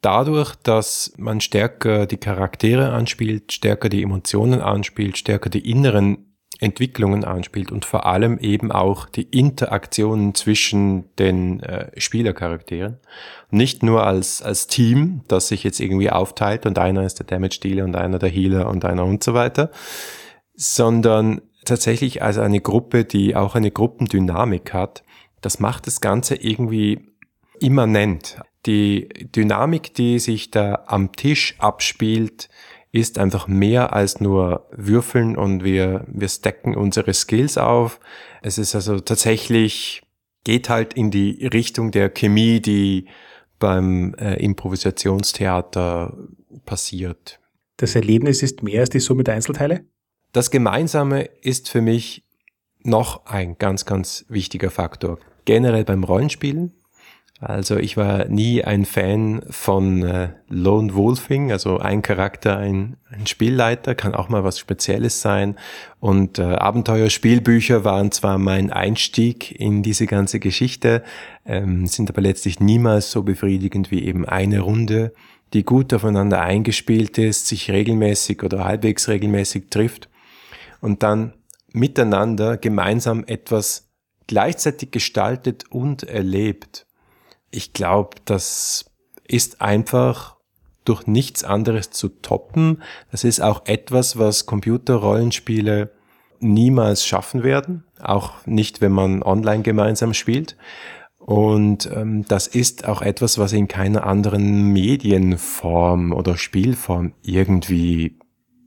dadurch, 0.00 0.54
dass 0.56 1.12
man 1.16 1.40
stärker 1.40 2.06
die 2.06 2.18
Charaktere 2.18 2.92
anspielt, 2.92 3.52
stärker 3.52 3.88
die 3.88 4.02
Emotionen 4.02 4.60
anspielt, 4.60 5.18
stärker 5.18 5.50
die 5.50 5.68
inneren 5.68 6.33
Entwicklungen 6.64 7.24
anspielt 7.24 7.70
und 7.70 7.84
vor 7.84 8.06
allem 8.06 8.38
eben 8.38 8.72
auch 8.72 9.06
die 9.08 9.22
Interaktionen 9.22 10.34
zwischen 10.34 11.14
den 11.16 11.60
äh, 11.60 11.88
Spielercharakteren. 12.00 12.98
Nicht 13.50 13.82
nur 13.82 14.06
als, 14.06 14.42
als 14.42 14.66
Team, 14.66 15.22
das 15.28 15.48
sich 15.48 15.62
jetzt 15.62 15.78
irgendwie 15.78 16.10
aufteilt 16.10 16.66
und 16.66 16.78
einer 16.78 17.04
ist 17.04 17.18
der 17.18 17.26
Damage 17.26 17.60
Dealer 17.62 17.84
und 17.84 17.94
einer 17.94 18.18
der 18.18 18.30
Healer 18.30 18.68
und 18.68 18.84
einer 18.84 19.04
und 19.04 19.22
so 19.22 19.34
weiter, 19.34 19.70
sondern 20.54 21.42
tatsächlich 21.64 22.22
als 22.22 22.38
eine 22.38 22.60
Gruppe, 22.60 23.04
die 23.04 23.36
auch 23.36 23.54
eine 23.54 23.70
Gruppendynamik 23.70 24.72
hat. 24.72 25.04
Das 25.42 25.60
macht 25.60 25.86
das 25.86 26.00
Ganze 26.00 26.34
irgendwie 26.34 27.10
immanent. 27.60 28.40
Die 28.66 29.08
Dynamik, 29.36 29.94
die 29.94 30.18
sich 30.18 30.50
da 30.50 30.84
am 30.86 31.12
Tisch 31.12 31.54
abspielt, 31.58 32.48
ist 32.94 33.18
einfach 33.18 33.48
mehr 33.48 33.92
als 33.92 34.20
nur 34.20 34.68
würfeln 34.70 35.36
und 35.36 35.64
wir, 35.64 36.04
wir 36.06 36.28
stacken 36.28 36.76
unsere 36.76 37.12
Skills 37.12 37.58
auf. 37.58 37.98
Es 38.40 38.56
ist 38.56 38.76
also 38.76 39.00
tatsächlich, 39.00 40.02
geht 40.44 40.68
halt 40.68 40.94
in 40.94 41.10
die 41.10 41.44
Richtung 41.44 41.90
der 41.90 42.08
Chemie, 42.08 42.60
die 42.60 43.06
beim 43.58 44.14
äh, 44.14 44.34
Improvisationstheater 44.36 46.16
passiert. 46.66 47.40
Das 47.78 47.96
Erlebnis 47.96 48.44
ist 48.44 48.62
mehr 48.62 48.82
als 48.82 48.90
die 48.90 49.00
Summe 49.00 49.24
der 49.24 49.34
Einzelteile? 49.34 49.84
Das 50.30 50.52
Gemeinsame 50.52 51.24
ist 51.42 51.68
für 51.68 51.80
mich 51.80 52.24
noch 52.84 53.26
ein 53.26 53.58
ganz, 53.58 53.86
ganz 53.86 54.24
wichtiger 54.28 54.70
Faktor. 54.70 55.18
Generell 55.46 55.84
beim 55.84 56.04
Rollenspielen 56.04 56.72
also 57.40 57.76
ich 57.76 57.96
war 57.96 58.26
nie 58.26 58.62
ein 58.62 58.84
Fan 58.84 59.42
von 59.50 60.02
äh, 60.02 60.30
Lone 60.48 60.94
Wolfing, 60.94 61.50
also 61.50 61.78
ein 61.78 62.00
Charakter, 62.00 62.56
ein, 62.56 62.96
ein 63.10 63.26
Spielleiter, 63.26 63.94
kann 63.94 64.14
auch 64.14 64.28
mal 64.28 64.44
was 64.44 64.58
Spezielles 64.58 65.20
sein. 65.20 65.56
Und 65.98 66.38
äh, 66.38 66.42
Abenteuerspielbücher 66.42 67.84
waren 67.84 68.12
zwar 68.12 68.38
mein 68.38 68.72
Einstieg 68.72 69.50
in 69.60 69.82
diese 69.82 70.06
ganze 70.06 70.38
Geschichte, 70.38 71.02
ähm, 71.44 71.86
sind 71.86 72.08
aber 72.08 72.22
letztlich 72.22 72.60
niemals 72.60 73.10
so 73.10 73.22
befriedigend 73.22 73.90
wie 73.90 74.04
eben 74.04 74.24
eine 74.24 74.60
Runde, 74.60 75.12
die 75.52 75.64
gut 75.64 75.92
aufeinander 75.92 76.40
eingespielt 76.40 77.18
ist, 77.18 77.48
sich 77.48 77.70
regelmäßig 77.70 78.42
oder 78.42 78.64
halbwegs 78.64 79.08
regelmäßig 79.08 79.70
trifft 79.70 80.08
und 80.80 81.02
dann 81.02 81.34
miteinander 81.72 82.56
gemeinsam 82.56 83.24
etwas 83.26 83.90
gleichzeitig 84.28 84.92
gestaltet 84.92 85.64
und 85.70 86.04
erlebt 86.04 86.86
ich 87.54 87.72
glaube, 87.72 88.16
das 88.24 88.86
ist 89.26 89.62
einfach 89.62 90.36
durch 90.84 91.06
nichts 91.06 91.44
anderes 91.44 91.90
zu 91.90 92.08
toppen. 92.08 92.82
Das 93.10 93.24
ist 93.24 93.40
auch 93.40 93.62
etwas, 93.66 94.18
was 94.18 94.46
Computerrollenspiele 94.46 95.90
niemals 96.40 97.06
schaffen 97.06 97.42
werden, 97.42 97.84
auch 98.00 98.44
nicht, 98.44 98.80
wenn 98.80 98.92
man 98.92 99.22
online 99.22 99.62
gemeinsam 99.62 100.12
spielt. 100.12 100.56
Und 101.18 101.90
ähm, 101.94 102.26
das 102.28 102.46
ist 102.46 102.86
auch 102.86 103.00
etwas, 103.00 103.38
was 103.38 103.54
in 103.54 103.66
keiner 103.66 104.06
anderen 104.06 104.72
Medienform 104.72 106.12
oder 106.12 106.36
Spielform 106.36 107.14
irgendwie 107.22 108.18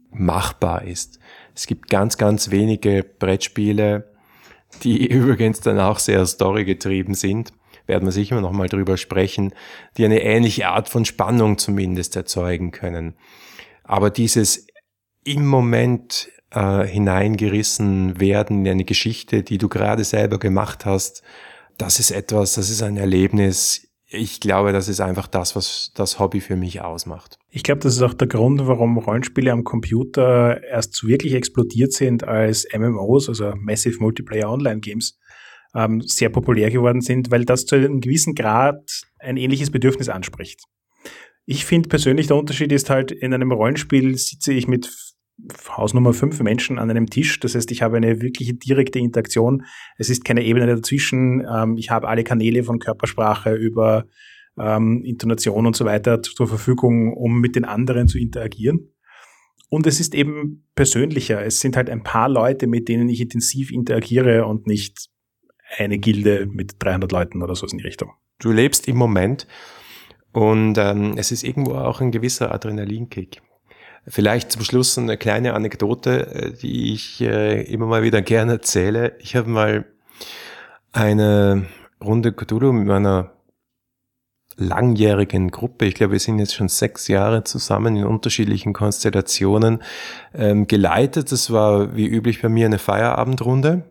machbar 0.09 0.83
ist. 0.83 1.19
Es 1.53 1.67
gibt 1.67 1.89
ganz, 1.89 2.17
ganz 2.17 2.49
wenige 2.49 3.03
Brettspiele, 3.03 4.11
die 4.81 5.05
übrigens 5.11 5.59
dann 5.59 5.79
auch 5.79 5.99
sehr 5.99 6.25
storygetrieben 6.25 7.13
sind 7.13 7.53
werden 7.87 8.05
wir 8.05 8.11
sicher 8.11 8.39
noch 8.41 8.51
mal 8.51 8.69
drüber 8.69 8.97
sprechen, 8.97 9.53
die 9.97 10.05
eine 10.05 10.21
ähnliche 10.21 10.67
Art 10.67 10.89
von 10.89 11.05
Spannung 11.05 11.57
zumindest 11.57 12.15
erzeugen 12.15 12.71
können. 12.71 13.15
Aber 13.83 14.09
dieses 14.09 14.67
im 15.23 15.45
Moment 15.45 16.29
äh, 16.51 16.85
hineingerissen 16.85 18.19
werden 18.19 18.65
in 18.65 18.71
eine 18.71 18.85
Geschichte, 18.85 19.43
die 19.43 19.57
du 19.57 19.69
gerade 19.69 20.03
selber 20.03 20.39
gemacht 20.39 20.85
hast, 20.85 21.23
das 21.77 21.99
ist 21.99 22.11
etwas, 22.11 22.53
das 22.53 22.69
ist 22.69 22.81
ein 22.81 22.97
Erlebnis. 22.97 23.87
Ich 24.09 24.39
glaube, 24.39 24.71
das 24.71 24.87
ist 24.87 25.01
einfach 25.01 25.27
das, 25.27 25.55
was 25.55 25.91
das 25.95 26.17
Hobby 26.17 26.39
für 26.39 26.55
mich 26.55 26.81
ausmacht. 26.81 27.37
Ich 27.49 27.63
glaube, 27.63 27.81
das 27.81 27.95
ist 27.95 28.01
auch 28.01 28.13
der 28.13 28.27
Grund, 28.27 28.65
warum 28.65 28.97
Rollenspiele 28.97 29.51
am 29.51 29.63
Computer 29.63 30.63
erst 30.63 31.05
wirklich 31.05 31.33
explodiert 31.33 31.91
sind 31.91 32.23
als 32.23 32.65
MMOs, 32.73 33.27
also 33.27 33.53
Massive 33.57 33.97
Multiplayer 33.99 34.49
Online 34.49 34.79
Games 34.79 35.19
ähm, 35.75 36.01
sehr 36.01 36.29
populär 36.29 36.71
geworden 36.71 37.01
sind, 37.01 37.31
weil 37.31 37.45
das 37.45 37.65
zu 37.65 37.75
einem 37.75 38.01
gewissen 38.01 38.35
Grad 38.35 39.03
ein 39.19 39.37
ähnliches 39.37 39.71
Bedürfnis 39.71 40.09
anspricht. 40.09 40.63
Ich 41.45 41.65
finde 41.65 41.89
persönlich, 41.89 42.27
der 42.27 42.35
Unterschied 42.35 42.71
ist 42.71 42.89
halt, 42.89 43.11
in 43.11 43.33
einem 43.33 43.51
Rollenspiel 43.51 44.17
sitze 44.17 44.53
ich 44.53 44.67
mit 44.67 44.89
Hausnummer 45.69 46.13
fünf 46.13 46.41
Menschen 46.41 46.79
an 46.79 46.89
einem 46.89 47.09
Tisch. 47.09 47.39
Das 47.39 47.55
heißt, 47.55 47.71
ich 47.71 47.81
habe 47.81 47.97
eine 47.97 48.21
wirkliche 48.21 48.55
direkte 48.55 48.99
Interaktion. 48.99 49.63
Es 49.97 50.09
ist 50.09 50.25
keine 50.25 50.43
Ebene 50.43 50.65
dazwischen. 50.67 51.45
Ähm, 51.49 51.77
ich 51.77 51.89
habe 51.89 52.07
alle 52.07 52.23
Kanäle 52.23 52.63
von 52.63 52.79
Körpersprache 52.79 53.53
über 53.53 54.05
ähm, 54.59 55.03
Intonation 55.05 55.67
und 55.67 55.75
so 55.75 55.85
weiter 55.85 56.21
zur 56.21 56.47
Verfügung, 56.47 57.13
um 57.13 57.39
mit 57.39 57.55
den 57.55 57.65
anderen 57.65 58.07
zu 58.07 58.17
interagieren. 58.17 58.93
Und 59.69 59.85
es 59.85 59.99
ist 59.99 60.15
eben 60.15 60.65
persönlicher. 60.75 61.45
Es 61.45 61.59
sind 61.59 61.75
halt 61.75 61.89
ein 61.89 62.03
paar 62.03 62.29
Leute, 62.29 62.67
mit 62.67 62.87
denen 62.87 63.09
ich 63.09 63.21
intensiv 63.21 63.71
interagiere 63.71 64.45
und 64.45 64.65
nicht 64.65 65.09
eine 65.77 65.97
Gilde 65.97 66.45
mit 66.45 66.75
300 66.79 67.11
Leuten 67.11 67.43
oder 67.43 67.55
so 67.55 67.67
in 67.67 67.77
die 67.77 67.83
Richtung. 67.83 68.13
Du 68.39 68.51
lebst 68.51 68.87
im 68.87 68.97
Moment 68.97 69.47
und 70.31 70.77
ähm, 70.77 71.15
es 71.17 71.31
ist 71.31 71.43
irgendwo 71.43 71.75
auch 71.75 72.01
ein 72.01 72.11
gewisser 72.11 72.53
Adrenalinkick. 72.53 73.41
Vielleicht 74.07 74.51
zum 74.53 74.63
Schluss 74.63 74.97
eine 74.97 75.17
kleine 75.17 75.53
Anekdote, 75.53 76.27
äh, 76.27 76.53
die 76.53 76.93
ich 76.93 77.21
äh, 77.21 77.63
immer 77.63 77.87
mal 77.87 78.03
wieder 78.03 78.21
gerne 78.21 78.53
erzähle. 78.53 79.15
Ich 79.19 79.35
habe 79.35 79.49
mal 79.49 79.85
eine 80.93 81.65
Runde 82.03 82.31
Cthulhu 82.31 82.71
mit 82.71 82.87
meiner 82.87 83.33
langjährigen 84.55 85.51
Gruppe, 85.51 85.85
ich 85.85 85.93
glaube, 85.93 86.13
wir 86.13 86.19
sind 86.19 86.39
jetzt 86.39 86.55
schon 86.55 86.67
sechs 86.67 87.07
Jahre 87.07 87.43
zusammen 87.43 87.95
in 87.95 88.05
unterschiedlichen 88.05 88.73
Konstellationen 88.73 89.83
ähm, 90.33 90.65
geleitet. 90.65 91.31
Das 91.31 91.51
war 91.51 91.95
wie 91.95 92.07
üblich 92.07 92.41
bei 92.41 92.49
mir 92.49 92.65
eine 92.65 92.79
Feierabendrunde 92.79 93.83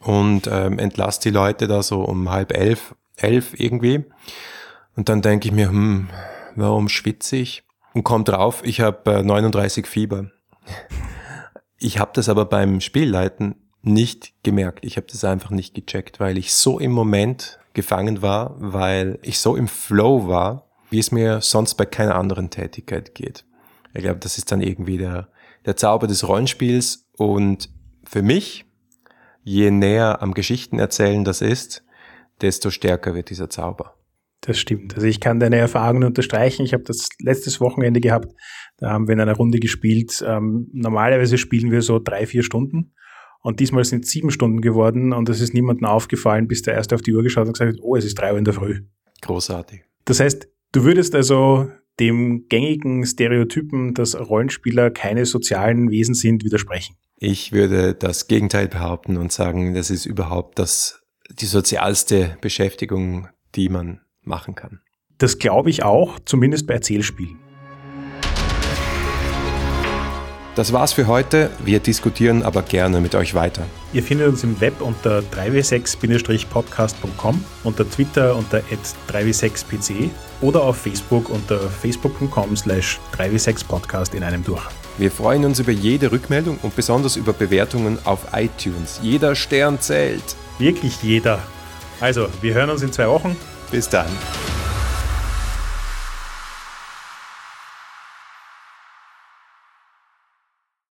und 0.00 0.48
ähm, 0.50 0.78
entlasse 0.78 1.20
die 1.22 1.30
Leute 1.30 1.66
da 1.66 1.82
so 1.82 2.02
um 2.02 2.30
halb 2.30 2.56
elf, 2.56 2.94
elf 3.16 3.58
irgendwie. 3.58 4.04
Und 4.96 5.08
dann 5.08 5.22
denke 5.22 5.48
ich 5.48 5.54
mir, 5.54 5.68
hm, 5.68 6.08
warum 6.56 6.88
schwitze 6.88 7.36
ich? 7.36 7.64
Und 7.94 8.04
komm 8.04 8.24
drauf, 8.24 8.62
ich 8.64 8.80
habe 8.80 9.10
äh, 9.12 9.22
39 9.22 9.86
Fieber. 9.86 10.30
Ich 11.78 11.98
habe 11.98 12.10
das 12.14 12.28
aber 12.28 12.44
beim 12.44 12.80
Spielleiten 12.80 13.54
nicht 13.82 14.32
gemerkt. 14.42 14.84
Ich 14.84 14.96
habe 14.96 15.06
das 15.10 15.24
einfach 15.24 15.50
nicht 15.50 15.74
gecheckt, 15.74 16.18
weil 16.20 16.36
ich 16.36 16.52
so 16.52 16.78
im 16.78 16.90
Moment 16.90 17.58
gefangen 17.72 18.22
war, 18.22 18.56
weil 18.58 19.18
ich 19.22 19.38
so 19.38 19.54
im 19.54 19.68
Flow 19.68 20.26
war, 20.26 20.66
wie 20.90 20.98
es 20.98 21.12
mir 21.12 21.40
sonst 21.40 21.74
bei 21.74 21.86
keiner 21.86 22.16
anderen 22.16 22.50
Tätigkeit 22.50 23.14
geht. 23.14 23.44
Ich 23.94 24.02
glaube, 24.02 24.18
das 24.18 24.38
ist 24.38 24.50
dann 24.50 24.60
irgendwie 24.60 24.98
der, 24.98 25.28
der 25.64 25.76
Zauber 25.76 26.06
des 26.06 26.26
Rollenspiels 26.26 27.06
und 27.16 27.70
für 28.04 28.22
mich 28.22 28.64
je 29.48 29.70
näher 29.70 30.22
am 30.22 30.34
Geschichtenerzählen 30.34 31.24
das 31.24 31.40
ist, 31.40 31.84
desto 32.40 32.70
stärker 32.70 33.14
wird 33.14 33.30
dieser 33.30 33.48
Zauber. 33.48 33.94
Das 34.42 34.58
stimmt. 34.58 34.94
Also 34.94 35.06
ich 35.06 35.18
kann 35.18 35.40
deine 35.40 35.56
Erfahrungen 35.56 36.04
unterstreichen. 36.04 36.64
Ich 36.64 36.72
habe 36.72 36.84
das 36.84 37.08
letztes 37.20 37.60
Wochenende 37.60 38.00
gehabt. 38.00 38.32
Da 38.76 38.90
haben 38.90 39.08
wir 39.08 39.14
in 39.14 39.20
einer 39.20 39.34
Runde 39.34 39.58
gespielt. 39.58 40.22
Ähm, 40.24 40.68
normalerweise 40.72 41.38
spielen 41.38 41.72
wir 41.72 41.82
so 41.82 41.98
drei, 41.98 42.26
vier 42.26 42.44
Stunden. 42.44 42.92
Und 43.40 43.58
diesmal 43.58 43.84
sind 43.84 44.04
es 44.04 44.10
sieben 44.10 44.30
Stunden 44.30 44.60
geworden 44.60 45.12
und 45.12 45.28
es 45.28 45.40
ist 45.40 45.54
niemandem 45.54 45.86
aufgefallen, 45.86 46.46
bis 46.46 46.62
der 46.62 46.74
erste 46.74 46.94
auf 46.94 47.02
die 47.02 47.14
Uhr 47.14 47.22
geschaut 47.22 47.46
und 47.46 47.54
gesagt 47.54 47.72
hat, 47.72 47.80
oh, 47.82 47.96
es 47.96 48.04
ist 48.04 48.18
drei 48.18 48.32
Uhr 48.32 48.38
in 48.38 48.44
der 48.44 48.54
Früh. 48.54 48.82
Großartig. 49.22 49.82
Das 50.04 50.20
heißt, 50.20 50.48
du 50.72 50.84
würdest 50.84 51.14
also 51.14 51.70
dem 51.98 52.46
gängigen 52.48 53.04
Stereotypen, 53.06 53.94
dass 53.94 54.18
Rollenspieler 54.18 54.90
keine 54.90 55.24
sozialen 55.24 55.90
Wesen 55.90 56.14
sind, 56.14 56.44
widersprechen. 56.44 56.96
Ich 57.20 57.50
würde 57.52 57.94
das 57.94 58.28
Gegenteil 58.28 58.68
behaupten 58.68 59.16
und 59.16 59.32
sagen, 59.32 59.74
das 59.74 59.90
ist 59.90 60.06
überhaupt 60.06 60.58
das, 60.58 61.02
die 61.30 61.46
sozialste 61.46 62.36
Beschäftigung, 62.40 63.28
die 63.56 63.68
man 63.68 64.00
machen 64.22 64.54
kann. 64.54 64.80
Das 65.18 65.38
glaube 65.38 65.68
ich 65.68 65.82
auch, 65.82 66.20
zumindest 66.24 66.68
bei 66.68 66.74
Erzählspielen. 66.74 67.47
Das 70.58 70.72
war's 70.72 70.92
für 70.92 71.06
heute. 71.06 71.50
Wir 71.64 71.78
diskutieren 71.78 72.42
aber 72.42 72.62
gerne 72.62 73.00
mit 73.00 73.14
euch 73.14 73.32
weiter. 73.32 73.62
Ihr 73.92 74.02
findet 74.02 74.26
uns 74.26 74.42
im 74.42 74.60
Web 74.60 74.80
unter 74.80 75.20
3w6-podcast.com, 75.20 77.44
unter 77.62 77.88
Twitter 77.88 78.34
unter 78.34 78.60
3w6pc 79.08 80.10
oder 80.40 80.64
auf 80.64 80.78
Facebook 80.78 81.28
unter 81.28 81.60
facebook.com 81.60 82.56
slash 82.56 82.98
3w6podcast 83.16 84.14
in 84.14 84.24
einem 84.24 84.42
durch. 84.42 84.64
Wir 84.96 85.12
freuen 85.12 85.44
uns 85.44 85.60
über 85.60 85.70
jede 85.70 86.10
Rückmeldung 86.10 86.58
und 86.60 86.74
besonders 86.74 87.14
über 87.14 87.32
Bewertungen 87.32 88.00
auf 88.02 88.26
iTunes. 88.32 88.98
Jeder 89.00 89.36
Stern 89.36 89.80
zählt. 89.80 90.34
Wirklich 90.58 91.00
jeder. 91.04 91.38
Also, 92.00 92.26
wir 92.40 92.54
hören 92.54 92.70
uns 92.70 92.82
in 92.82 92.90
zwei 92.90 93.06
Wochen. 93.06 93.36
Bis 93.70 93.88
dann. 93.88 94.08